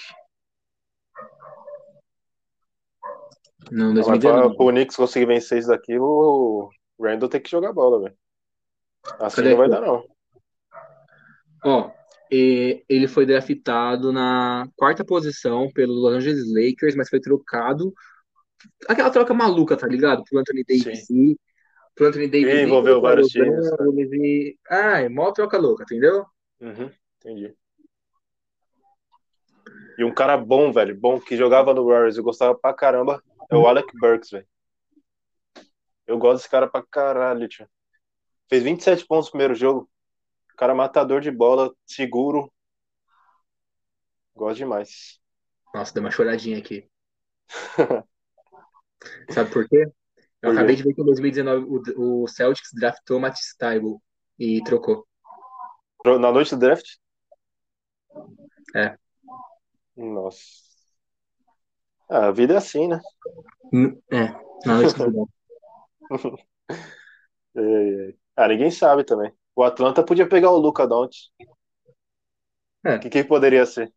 [3.71, 4.55] Não, Mas 2019.
[4.55, 8.17] para o Knicks conseguir vencer isso daqui, o Randall tem que jogar bola, velho.
[9.19, 10.03] Assim Cadê não vai dar, não.
[11.63, 12.00] Ó,
[12.31, 17.93] e- ele foi draftado na quarta posição pelo Los Angeles Lakers, mas foi trocado.
[18.87, 20.23] Aquela troca maluca, tá ligado?
[20.29, 21.37] Pro Anthony Davis ir,
[21.93, 23.65] pro Anthony Davis E envolveu vários times,
[24.13, 24.57] e...
[24.69, 26.25] Ah, é mó troca louca, entendeu?
[26.61, 27.53] Uhum, entendi.
[29.97, 33.55] E um cara bom, velho, bom, que jogava no Warriors, eu gostava pra caramba, é
[33.55, 34.47] o Alec Burks, velho.
[36.07, 37.67] Eu gosto desse cara pra caralho, tio.
[38.49, 39.89] Fez 27 pontos no primeiro jogo.
[40.61, 42.53] Cara matador de bola, seguro.
[44.35, 45.19] Gosto demais.
[45.73, 46.87] Nossa, deu uma choradinha aqui.
[49.31, 49.87] Sabe por quê?
[50.39, 50.53] Eu Por quê?
[50.53, 51.65] acabei de ver que em 2019
[51.97, 53.97] o, o Celtics draftou Matisse Thybulle
[54.37, 55.07] e trocou.
[56.05, 56.85] Na noite do draft?
[58.75, 58.95] É.
[59.97, 60.45] Nossa.
[62.07, 63.01] Ah, a vida é assim, né?
[64.11, 64.27] É,
[64.67, 65.31] na noite do draft.
[67.55, 67.61] É,
[68.09, 68.13] é.
[68.35, 69.33] Ah, ninguém sabe também.
[69.55, 71.29] O Atlanta podia pegar o Luca Doncic.
[72.83, 72.95] É.
[72.95, 73.93] O que, que poderia ser?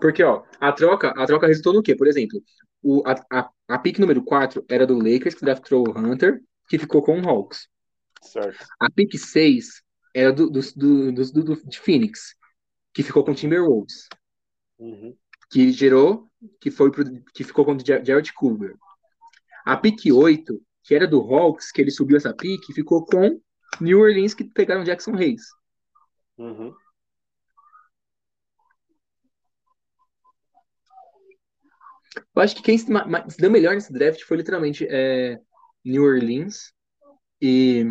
[0.00, 1.94] Porque, ó, a troca, a troca resultou no quê?
[1.94, 2.42] Por exemplo,
[2.82, 6.78] o, a, a, a pick número 4 era do Lakers, que draftou o Hunter, que
[6.78, 7.68] ficou com o Hawks.
[8.22, 8.66] Certo.
[8.80, 9.82] A pick 6
[10.14, 12.34] era do, do, do, do, do- de Phoenix,
[12.92, 14.08] que ficou com o Timberwolves,
[14.78, 15.14] Uhum.
[15.50, 16.28] que gerou,
[16.60, 18.74] que foi pro, que ficou com o Jar- Jared Culver.
[19.64, 23.40] A pick 8, que era do Hawks, que ele subiu essa pick, ficou com
[23.80, 25.42] New Orleans, que pegaram Jackson Hayes.
[26.38, 26.74] Uhum.
[32.34, 32.86] Eu acho que quem se,
[33.38, 35.38] deu melhor nesse draft foi literalmente é,
[35.84, 36.72] New Orleans
[37.40, 37.84] e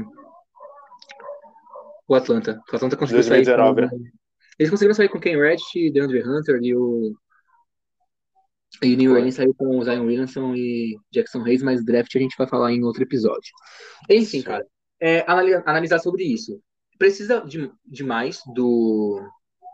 [2.08, 2.60] o Atlanta.
[2.72, 4.20] O Atlanta conseguiu sair 2019, com...
[4.58, 7.14] Eles conseguiram sair com Ken Reddish, DeAndre Hunter e o
[8.82, 9.14] e New.
[9.14, 12.72] Orleans saiu com o Zion Williamson e Jackson Hayes, mas draft a gente vai falar
[12.72, 13.52] em outro episódio.
[14.10, 14.66] Enfim, cara,
[15.00, 16.62] é, anali- analisar sobre isso.
[16.98, 19.22] Precisa de, de mais do,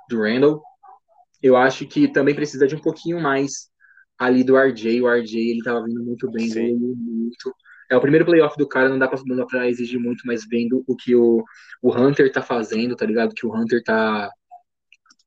[0.09, 0.61] do Randall.
[1.41, 3.69] Eu acho que também precisa de um pouquinho mais
[4.17, 5.01] ali do RJ.
[5.01, 7.53] O RJ, ele tava vindo muito bem, evoluiu muito.
[7.89, 10.43] É o primeiro playoff do cara, não dá pra, não dá pra exigir muito, mas
[10.47, 11.43] vendo o que o,
[11.81, 13.33] o Hunter tá fazendo, tá ligado?
[13.35, 14.31] Que o Hunter tá,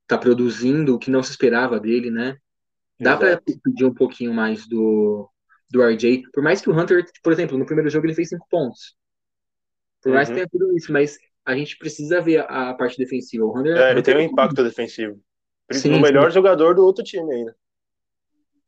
[0.07, 2.36] tá produzindo, o que não se esperava dele, né?
[3.01, 3.61] Dá pra Exato.
[3.62, 5.30] pedir um pouquinho mais do,
[5.70, 6.22] do RJ.
[6.32, 8.96] Por mais que o Hunter, por exemplo, no primeiro jogo ele fez cinco pontos.
[10.03, 10.34] Por mais que Uhum.
[10.36, 13.44] tenha tudo isso, mas a gente precisa ver a, a parte defensiva.
[13.44, 15.20] O Hunter, É, ele tem um impacto defensivo.
[15.72, 17.55] Sim, no melhor jogador do outro time ainda.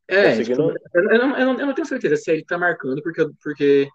[0.09, 3.01] É, Conseguindo- tipo, eu, não, eu, não, eu não tenho certeza se ele tá marcando,
[3.03, 3.89] porque, porque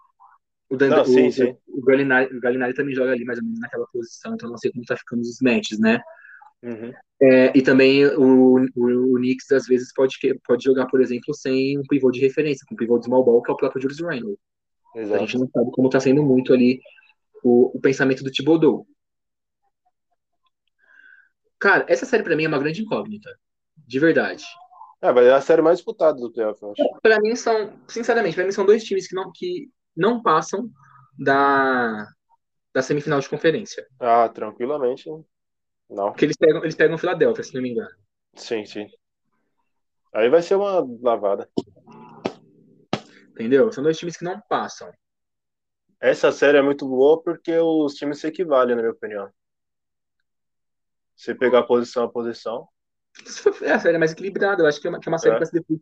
[0.70, 1.56] o, Dan, Não, o, sim, sim.
[1.68, 4.58] o, Gallinari, o Gallinari também joga ali mais ou menos naquela posição, então eu não
[4.58, 6.00] sei como tá ficando os matches, né?
[6.62, 6.92] Uhum.
[7.20, 11.32] É, e também o, o, o Knicks às vezes pode, que- pode jogar, por exemplo,
[11.34, 13.80] sem um pivô de referência, com um pivô de small ball, que é o próprio
[13.80, 14.38] Julius Randle.
[14.94, 15.20] A Exato.
[15.20, 16.80] gente não sabe como tá sendo muito ali
[17.42, 18.86] o, o pensamento do Thibodeau.
[21.58, 23.30] Cara, essa série pra mim é uma grande incógnita.
[23.76, 24.44] De verdade.
[25.00, 27.00] É, vai ser a série mais disputada do playoff, eu acho.
[27.02, 30.70] Pra mim são, sinceramente, pra mim são dois times que não, que não passam
[31.18, 32.08] da,
[32.74, 33.86] da semifinal de conferência.
[34.00, 35.08] Ah, tranquilamente.
[35.88, 36.10] Não.
[36.10, 37.90] Porque eles pegam, eles pegam o Philadelphia, se não me engano.
[38.34, 38.86] Sim, sim.
[40.14, 41.48] Aí vai ser uma lavada.
[43.30, 43.70] Entendeu?
[43.70, 44.90] São dois times que não passam.
[46.00, 49.30] Essa série é muito boa porque os times se equivalem, na minha opinião.
[51.14, 52.68] Se pegar posição a posição.
[53.62, 55.38] É a série mais equilibrada, eu acho que é uma, que é uma série É.
[55.38, 55.80] pra se definir.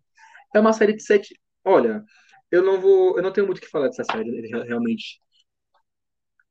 [0.54, 1.38] É uma série de sete.
[1.64, 2.04] Olha,
[2.50, 3.16] eu não vou.
[3.16, 5.18] Eu não tenho muito o que falar dessa série, re- realmente.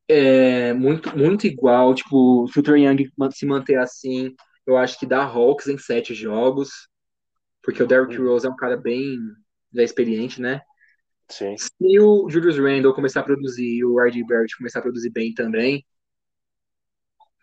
[0.07, 1.95] É muito, muito igual.
[1.95, 4.35] Tipo, se o Trae Young se manter assim,
[4.67, 6.69] eu acho que dá Hawks em sete jogos.
[7.63, 8.27] Porque o Derrick Uhum.
[8.27, 9.17] Rose é um cara bem
[9.73, 10.61] já experiente, né?
[11.29, 11.55] Sim.
[11.57, 14.23] Se o Julius Randle começar a produzir e o R.J.
[14.25, 15.85] Barrett começar a produzir bem também,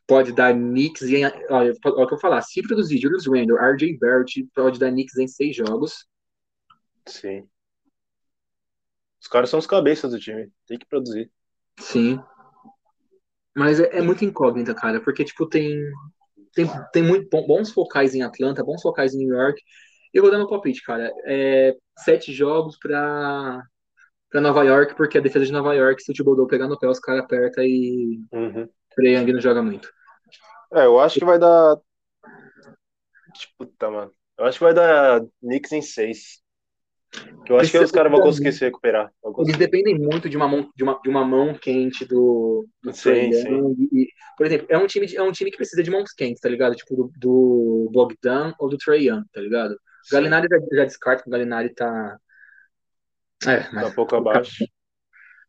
[0.06, 1.24] pode dar Knicks em.
[1.24, 2.42] Olha, olha o que eu vou falar.
[2.42, 3.98] Se produzir Julius Randle, R.J.
[3.98, 6.06] Barrett, pode dar Knicks em seis jogos.
[7.06, 7.48] Sim.
[9.20, 10.50] Os caras são os cabeças do time.
[10.66, 11.30] Tem que produzir.
[11.78, 12.20] Sim.
[13.56, 15.78] Mas é, é muito incógnita, cara, porque, tipo, tem.
[16.52, 19.62] Tem, tem muito bons focais em Atlanta, bons focais em New York.
[20.12, 21.12] Eu vou dar meu palpite, cara.
[21.24, 23.62] É sete jogos pra,
[24.30, 26.88] pra Nova York, porque a defesa de Nova York, se o Thibodeau pegar no pé,
[26.88, 28.68] os caras aperta e Uhum.
[28.98, 29.90] Young não joga muito.
[30.72, 31.78] É, eu acho que vai dar.
[33.58, 34.12] Puta, mano.
[34.38, 36.42] Eu acho que vai dar Knicks em 6.
[37.48, 39.12] Eu acho que os caras vão conseguir se recuperar.
[39.38, 43.32] Eles dependem muito de uma mão, de uma, de uma mão quente do, do sim,
[43.32, 43.76] sim.
[43.92, 46.48] E, por exemplo, é um, time, é um time que precisa de mãos quentes, tá
[46.48, 46.76] ligado?
[46.76, 49.76] Tipo do, do Bogdan ou do Trey Young, tá ligado?
[50.08, 52.18] O Galinari já, já descarta que o Galinari tá.
[53.46, 53.84] É, mas.
[53.84, 54.64] Tá um pouco abaixo.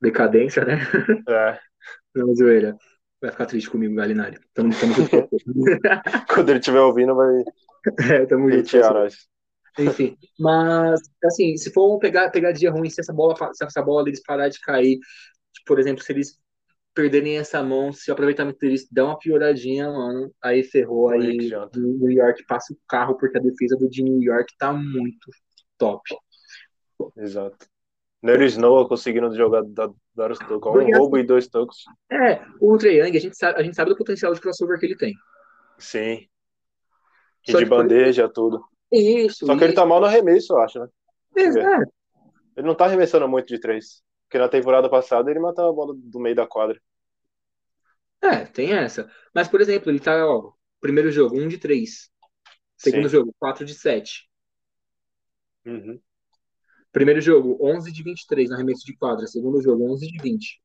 [0.02, 0.80] Decadência, né?
[1.28, 1.60] É.
[2.16, 2.76] Não, zoeira.
[3.22, 4.39] Vai ficar triste comigo, Galinari.
[4.54, 4.93] Tamo, tamo
[6.34, 7.43] Quando ele estiver ouvindo, vai.
[8.12, 8.72] É, tamo junto.
[9.80, 14.04] Enfim, mas, assim, se for pegar, pegar dia ruim, se essa bola, se essa bola
[14.04, 14.99] deles parar de cair,
[15.54, 16.38] tipo, por exemplo, se eles
[16.93, 21.37] perderem essa mão, se o aproveitamento deles der uma pioradinha, mano, aí ferrou, aí
[21.75, 25.31] New York passa o carro, porque a defesa do de New York tá muito
[25.77, 26.01] top.
[27.17, 27.65] Exato.
[28.21, 31.83] Nery Snow conseguindo jogar dar os tocos, um roubo assim, e dois tocos.
[32.11, 34.85] É, o Trae Young, a gente, sabe, a gente sabe do potencial de crossover que
[34.85, 35.15] ele tem.
[35.79, 36.27] Sim.
[37.47, 38.63] E Só de bandeja, tudo.
[38.91, 39.45] Isso.
[39.45, 40.87] Só que ele tá mal no arremesso, eu acho, né?
[41.35, 41.91] Exato.
[42.55, 44.03] Ele não tá arremessando muito de três.
[44.32, 46.82] Porque na temporada passada ele matava a bola do meio da quadra.
[48.21, 49.11] É, tem essa.
[49.36, 52.09] Mas, por exemplo, ele tá, ó, primeiro jogo, um de três.
[52.77, 53.17] Segundo Sim.
[53.17, 54.29] jogo, quatro de sete.
[55.65, 55.99] Uhum.
[56.93, 59.27] Primeiro jogo, 11 de 23 no arremesso de quadra.
[59.27, 60.61] Segundo jogo, 11 de 20.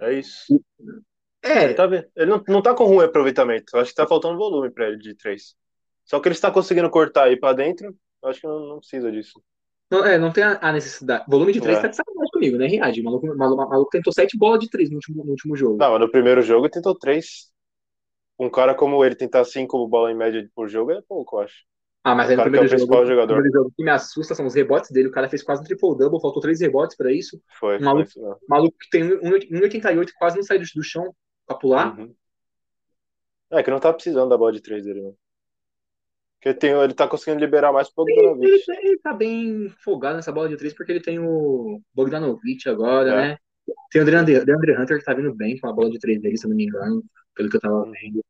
[0.00, 0.62] É isso.
[1.42, 1.64] É.
[1.64, 3.74] Ele, tá, ele não, não tá com ruim aproveitamento.
[3.74, 5.56] Eu acho que tá faltando volume para ele de três.
[6.04, 7.96] Só que ele está conseguindo cortar aí para dentro.
[8.22, 9.42] Eu acho que não, não precisa disso.
[9.90, 11.24] Não, é, não tem a, a necessidade.
[11.28, 11.82] Volume de três é.
[11.82, 13.00] tá de sacanagem comigo, né, Riad?
[13.00, 15.76] O maluco, maluco, maluco tentou sete bolas de três no último, no último jogo.
[15.76, 17.52] Não, no primeiro jogo ele tentou três.
[18.38, 21.64] Um cara como ele tentar cinco bolas em média por jogo é pouco, eu acho.
[22.02, 23.34] Ah, mas aí no primeiro, é jogo, jogador.
[23.34, 25.08] primeiro jogo, o que me assusta são os rebotes dele.
[25.08, 27.40] O cara fez quase um triple-double, faltou três rebotes para isso.
[27.58, 27.78] Foi.
[27.78, 31.12] Um maluco, foi maluco que tem 1,88 quase não sai do, chão
[31.46, 31.98] pra pular.
[31.98, 32.14] Uhum.
[33.50, 35.16] É que não tá precisando da bola de três dele, mano.
[36.46, 38.64] Porque tem, ele tá conseguindo liberar mais pro Bogdanovich.
[38.68, 42.68] Ele, ele, ele tá bem folgado nessa bola de três porque ele tem o Bogdanovich
[42.68, 43.16] agora, é.
[43.16, 43.38] né?
[43.90, 46.36] Tem o Deandre, Deandre Hunter que tá vindo bem com a bola de três dele,
[46.36, 47.02] se eu não me engano,
[47.34, 48.24] pelo que eu tava vendo.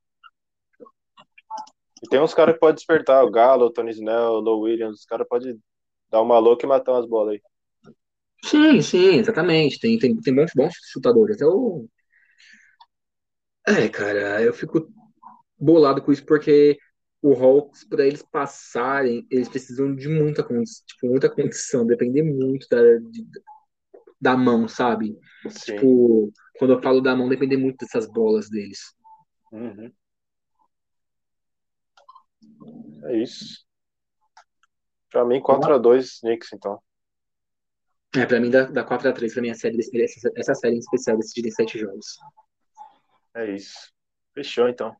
[2.02, 5.00] E tem uns caras que podem despertar, o Galo, o Tony Snell, o Low Williams,
[5.00, 5.60] os caras podem
[6.10, 7.42] dar uma louca e matar umas bolas aí.
[8.42, 9.78] Sim, sim, exatamente.
[9.78, 11.38] Tem, tem, tem bons, bons chutadores.
[11.42, 11.86] Eu...
[13.68, 14.88] É, cara, eu fico
[15.58, 16.78] bolado com isso porque
[17.22, 22.68] o Hawks, para eles passarem, eles precisam de muita condição, tipo, muita condição, depender muito
[22.68, 23.26] da, de,
[24.20, 25.18] da mão, sabe?
[25.48, 25.74] Sim.
[25.74, 28.94] Tipo, quando eu falo da mão, depender muito dessas bolas deles.
[29.52, 29.92] Uhum.
[33.04, 33.66] É isso.
[35.10, 36.80] Pra mim, 4x2 Knicks, então.
[38.14, 41.48] É, pra mim dá, dá 4x3 pra minha série, essa, essa série em especial decidida
[41.48, 42.06] em 7 jogos.
[43.34, 43.92] É isso.
[44.34, 44.96] Fechou, então.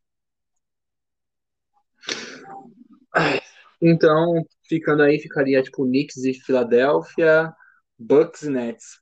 [3.88, 7.52] Então, ficando aí, ficaria tipo Knicks e Filadélfia,
[7.98, 9.00] Bucks e Nets.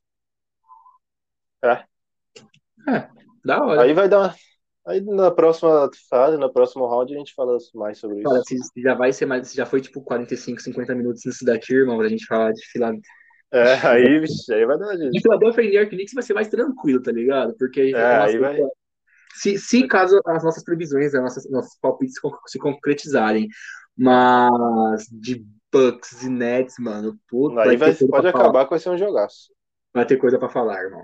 [1.64, 1.85] É.
[2.87, 3.09] É,
[3.45, 3.82] da hora.
[3.82, 4.35] Aí vai dar,
[4.87, 8.28] Aí na próxima fase, na próxima round, a gente fala mais sobre isso.
[8.28, 9.53] Cara, se, já vai ser mais.
[9.53, 13.11] Já foi tipo 45, 50 minutos nisso daqui, irmão, pra gente falar de Filadélfia.
[13.51, 15.12] É, aí, aí vai dar gente.
[15.12, 17.55] De Filadélfia e New York Knicks vai ser mais tranquilo, tá ligado?
[17.57, 18.59] Porque é, aí vai...
[19.35, 22.14] se, se caso as nossas previsões, as nossas, nossos palpites
[22.47, 23.49] se concretizarem,
[23.97, 28.64] mas de Bucks e Nets, mano, puta, aí vai, pode acabar falar.
[28.64, 29.53] que vai ser um jogaço.
[29.93, 31.03] Vai ter coisa pra falar, irmão.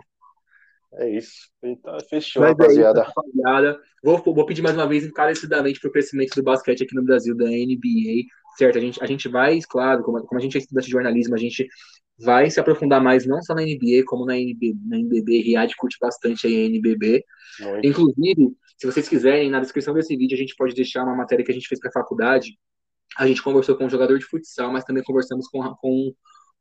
[0.95, 1.49] É isso.
[1.62, 3.01] Então, fechou, Mas rapaziada.
[3.01, 3.81] É isso, rapaziada.
[4.03, 7.37] Vou, vou pedir mais uma vez encarecidamente para o crescimento do basquete aqui no Brasil,
[7.37, 8.26] da NBA.
[8.57, 8.78] Certo?
[8.78, 11.39] A gente, a gente vai, claro, como, como a gente é estudante de jornalismo, a
[11.39, 11.66] gente
[12.21, 15.43] vai se aprofundar mais não só na NBA, como na, NB, na NBB.
[15.43, 17.25] Riad curte bastante a NBB.
[17.61, 17.87] Muito.
[17.87, 21.51] Inclusive, se vocês quiserem, na descrição desse vídeo a gente pode deixar uma matéria que
[21.51, 22.59] a gente fez para a faculdade.
[23.16, 26.12] A gente conversou com um jogador de futsal, mas também conversamos com, com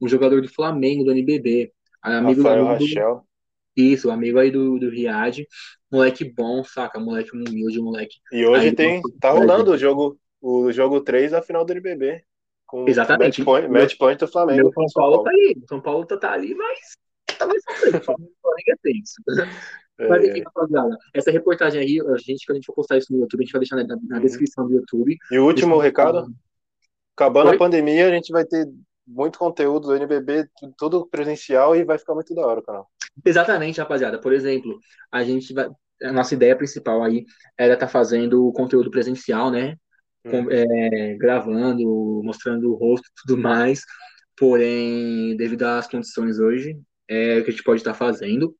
[0.01, 1.72] um jogador do Flamengo, do NBB.
[2.01, 3.24] Amigo Rafael do, Rachel.
[3.76, 5.45] Isso, amigo aí do, do Riad.
[5.91, 6.99] Moleque bom, saca?
[6.99, 8.16] Moleque humilde, moleque.
[8.32, 9.01] E hoje aí, tem.
[9.20, 12.24] Tá rolando o jogo, o jogo 3 da final do NBB.
[12.70, 13.41] Com Exatamente.
[13.41, 14.61] Match point, match point do Flamengo.
[14.61, 15.63] Meu São, Paulo, Paulo tá ali.
[15.67, 16.80] São Paulo tá, tá ali, mas
[17.36, 17.97] tá mais sofrendo.
[17.97, 19.15] O Flamengo é tenso.
[19.97, 20.07] É.
[20.07, 23.20] Mas enfim, rapaziada, essa reportagem aí, a gente, quando a gente for postar isso no
[23.20, 24.22] YouTube, a gente vai deixar na, na uhum.
[24.22, 25.17] descrição do YouTube.
[25.32, 26.32] E o último recado,
[27.17, 27.55] acabando Oi?
[27.55, 28.65] a pandemia, a gente vai ter
[29.05, 30.47] muito conteúdo do NBB,
[30.78, 32.88] tudo presencial e vai ficar muito da hora o canal.
[33.26, 34.22] Exatamente, rapaziada.
[34.22, 34.80] Por exemplo,
[35.11, 35.70] a gente vai.
[36.03, 37.26] A nossa ideia principal aí
[37.57, 39.76] era estar tá fazendo conteúdo presencial, né?
[40.26, 40.47] Uhum.
[40.51, 43.82] é, gravando, mostrando o rosto e tudo mais.
[44.38, 48.55] Porém, devido às condições hoje, é o que a gente pode estar tá fazendo,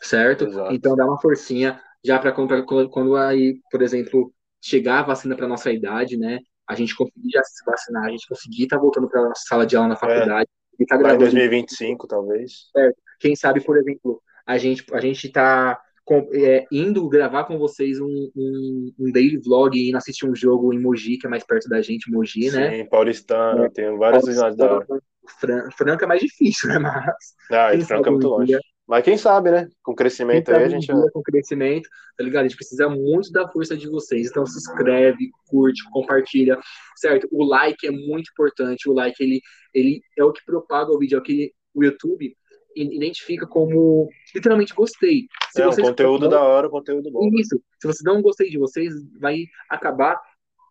[0.00, 0.46] certo?
[0.46, 0.74] Exato.
[0.74, 5.48] Então dá uma forcinha já para quando, quando aí, por exemplo, chegar a vacina para
[5.48, 6.38] nossa idade, né?
[6.68, 9.42] a gente conseguir já se vacinar, a gente conseguir estar tá voltando para a nossa
[9.46, 9.98] sala de aula na é.
[9.98, 10.48] faculdade.
[10.80, 10.84] É.
[10.84, 11.24] Tá gravando.
[11.24, 12.68] Em 2025, talvez.
[12.70, 12.96] Certo.
[13.18, 15.32] Quem sabe, por exemplo, a gente a gente
[16.14, 20.34] está é, indo gravar com vocês um, um, um, daily vlog e indo assistir um
[20.34, 22.76] jogo em Mogi, que é mais perto da gente, Mogi, Sim, né?
[22.76, 24.86] Sim, Paulistano, é, tem várias cidades da hora.
[25.40, 26.78] Fran Franca é mais difícil, né?
[26.80, 27.34] Mas.
[27.50, 28.46] Ah, e Franca é muito longe.
[28.46, 29.68] Dia, Mas quem sabe, né?
[29.82, 30.86] Com crescimento aí a gente.
[31.12, 32.44] Com crescimento, tá ligado?
[32.44, 34.28] A gente precisa muito da força de vocês.
[34.28, 36.58] Então se inscreve, curte, compartilha,
[36.96, 37.28] certo?
[37.30, 38.88] O like é muito importante.
[38.88, 39.40] O like, ele,
[39.74, 42.34] ele é o que propaga o vídeo, é o que o YouTube
[42.82, 45.26] identifica como literalmente gostei.
[45.50, 47.28] Se é, um conteúdo da hora, conteúdo bom.
[47.34, 47.60] Isso.
[47.80, 50.20] Se você não gostei de vocês, vai acabar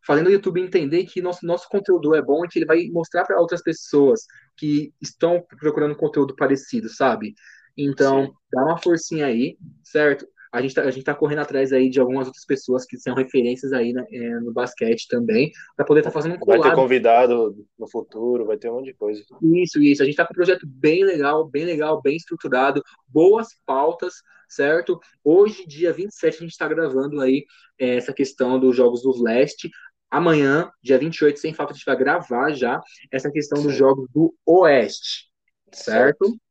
[0.05, 3.25] fazendo o YouTube entender que nosso, nosso conteúdo é bom e que ele vai mostrar
[3.25, 7.33] para outras pessoas que estão procurando conteúdo parecido, sabe?
[7.77, 8.33] Então, Sim.
[8.51, 10.25] dá uma forcinha aí, certo?
[10.51, 13.13] A gente, tá, a gente tá correndo atrás aí de algumas outras pessoas que são
[13.15, 16.61] referências aí né, é, no basquete também, para poder estar tá fazendo um collab.
[16.61, 19.21] Vai ter convidado no futuro, vai ter um monte de coisa.
[19.41, 20.01] Isso, isso.
[20.01, 24.15] A gente tá com um projeto bem legal, bem legal, bem estruturado, boas pautas,
[24.47, 24.99] certo?
[25.23, 27.45] Hoje, dia 27, a gente está gravando aí
[27.79, 29.69] é, essa questão dos Jogos do Leste.
[30.09, 32.81] Amanhã, dia 28, sem falta, a gente vai gravar já
[33.11, 35.29] essa questão dos Jogos do Oeste,
[35.73, 36.25] certo?
[36.25, 36.47] certo.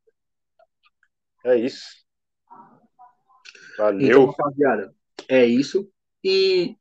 [1.45, 2.06] É isso.
[3.77, 4.07] Valeu.
[4.07, 4.95] Então, rapaziada,
[5.29, 5.89] é isso.
[6.25, 6.77] E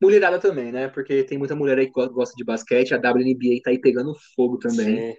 [0.00, 0.88] mulherada também, né?
[0.88, 4.58] Porque tem muita mulher aí que gosta de basquete, a WNBA tá aí pegando fogo
[4.58, 5.12] também.
[5.12, 5.18] Sim.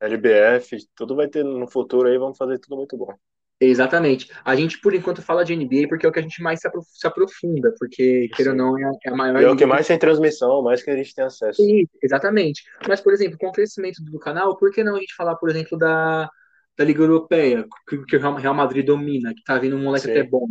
[0.00, 3.12] LBF, tudo vai ter no futuro aí, vamos fazer tudo muito bom.
[3.60, 4.30] Exatamente.
[4.44, 7.06] A gente, por enquanto, fala de NBA porque é o que a gente mais se
[7.06, 9.40] aprofunda, porque, queira ou não, é, é a maior.
[9.40, 11.60] E é o que mais tem transmissão, mais que a gente tem acesso.
[11.60, 12.62] Sim, exatamente.
[12.86, 15.50] Mas, por exemplo, com o crescimento do canal, por que não a gente falar, por
[15.50, 16.30] exemplo, da,
[16.78, 20.12] da Liga Europeia, que, que o Real Madrid domina, que tá vindo um moleque Sim.
[20.12, 20.46] até bom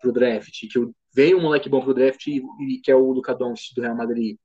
[0.00, 3.32] pro draft, que veio um moleque bom pro draft e, e que é o Luka
[3.32, 4.36] Doncic do Real Madrid,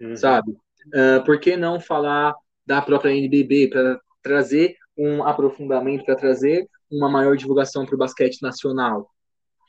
[0.00, 0.16] uhum.
[0.16, 0.50] sabe?
[0.88, 2.34] Uh, por que não falar
[2.66, 8.42] da própria NBB para trazer um aprofundamento, para trazer uma maior divulgação para o basquete
[8.42, 9.08] nacional?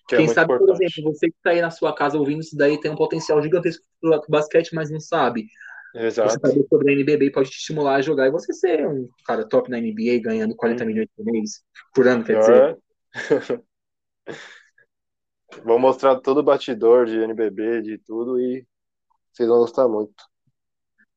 [0.07, 0.77] Que é Quem é sabe, importante.
[0.77, 3.39] por exemplo, você que está aí na sua casa ouvindo isso daí tem um potencial
[3.43, 5.45] gigantesco para o basquete, mas não sabe.
[5.93, 6.31] Exato.
[6.31, 9.47] Você saber sobre a NBB pode te estimular a jogar e você ser um cara
[9.47, 10.87] top na NBA ganhando 40 hum.
[10.87, 11.63] milhões por mês
[11.93, 12.77] por ano, quer dizer.
[15.65, 18.65] Vou mostrar todo o batidor de NBB, de tudo, e
[19.33, 20.23] vocês vão gostar muito.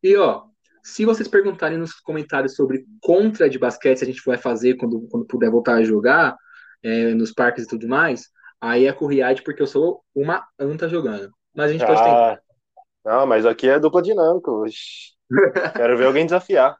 [0.03, 0.47] E ó,
[0.83, 5.07] se vocês perguntarem nos comentários sobre contra de basquete, se a gente vai fazer quando,
[5.09, 6.37] quando puder voltar a jogar,
[6.83, 8.29] é, nos parques e tudo mais,
[8.61, 11.33] aí é com o Riad, porque eu sou uma anta jogando.
[11.55, 12.44] Mas a gente ah, pode tentar.
[13.05, 14.51] Não, mas aqui é dupla dinâmica.
[15.77, 16.77] Quero ver alguém desafiar.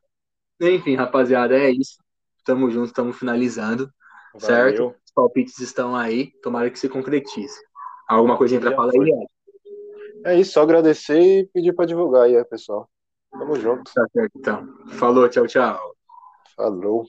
[0.61, 1.99] Enfim, rapaziada, é isso.
[2.45, 3.91] Tamo junto, estamos finalizando.
[4.33, 4.47] Valeu.
[4.47, 4.95] Certo?
[5.05, 6.33] Os palpites estão aí.
[6.43, 7.55] Tomara que se concretize.
[8.09, 9.27] Alguma coisinha para falar aí, Ed?
[10.27, 12.89] É isso, só agradecer e pedir para divulgar aí, pessoal.
[13.31, 13.93] Tamo junto.
[13.93, 14.67] Tá certo, então.
[14.93, 15.95] Falou, tchau, tchau.
[16.57, 17.05] Falou.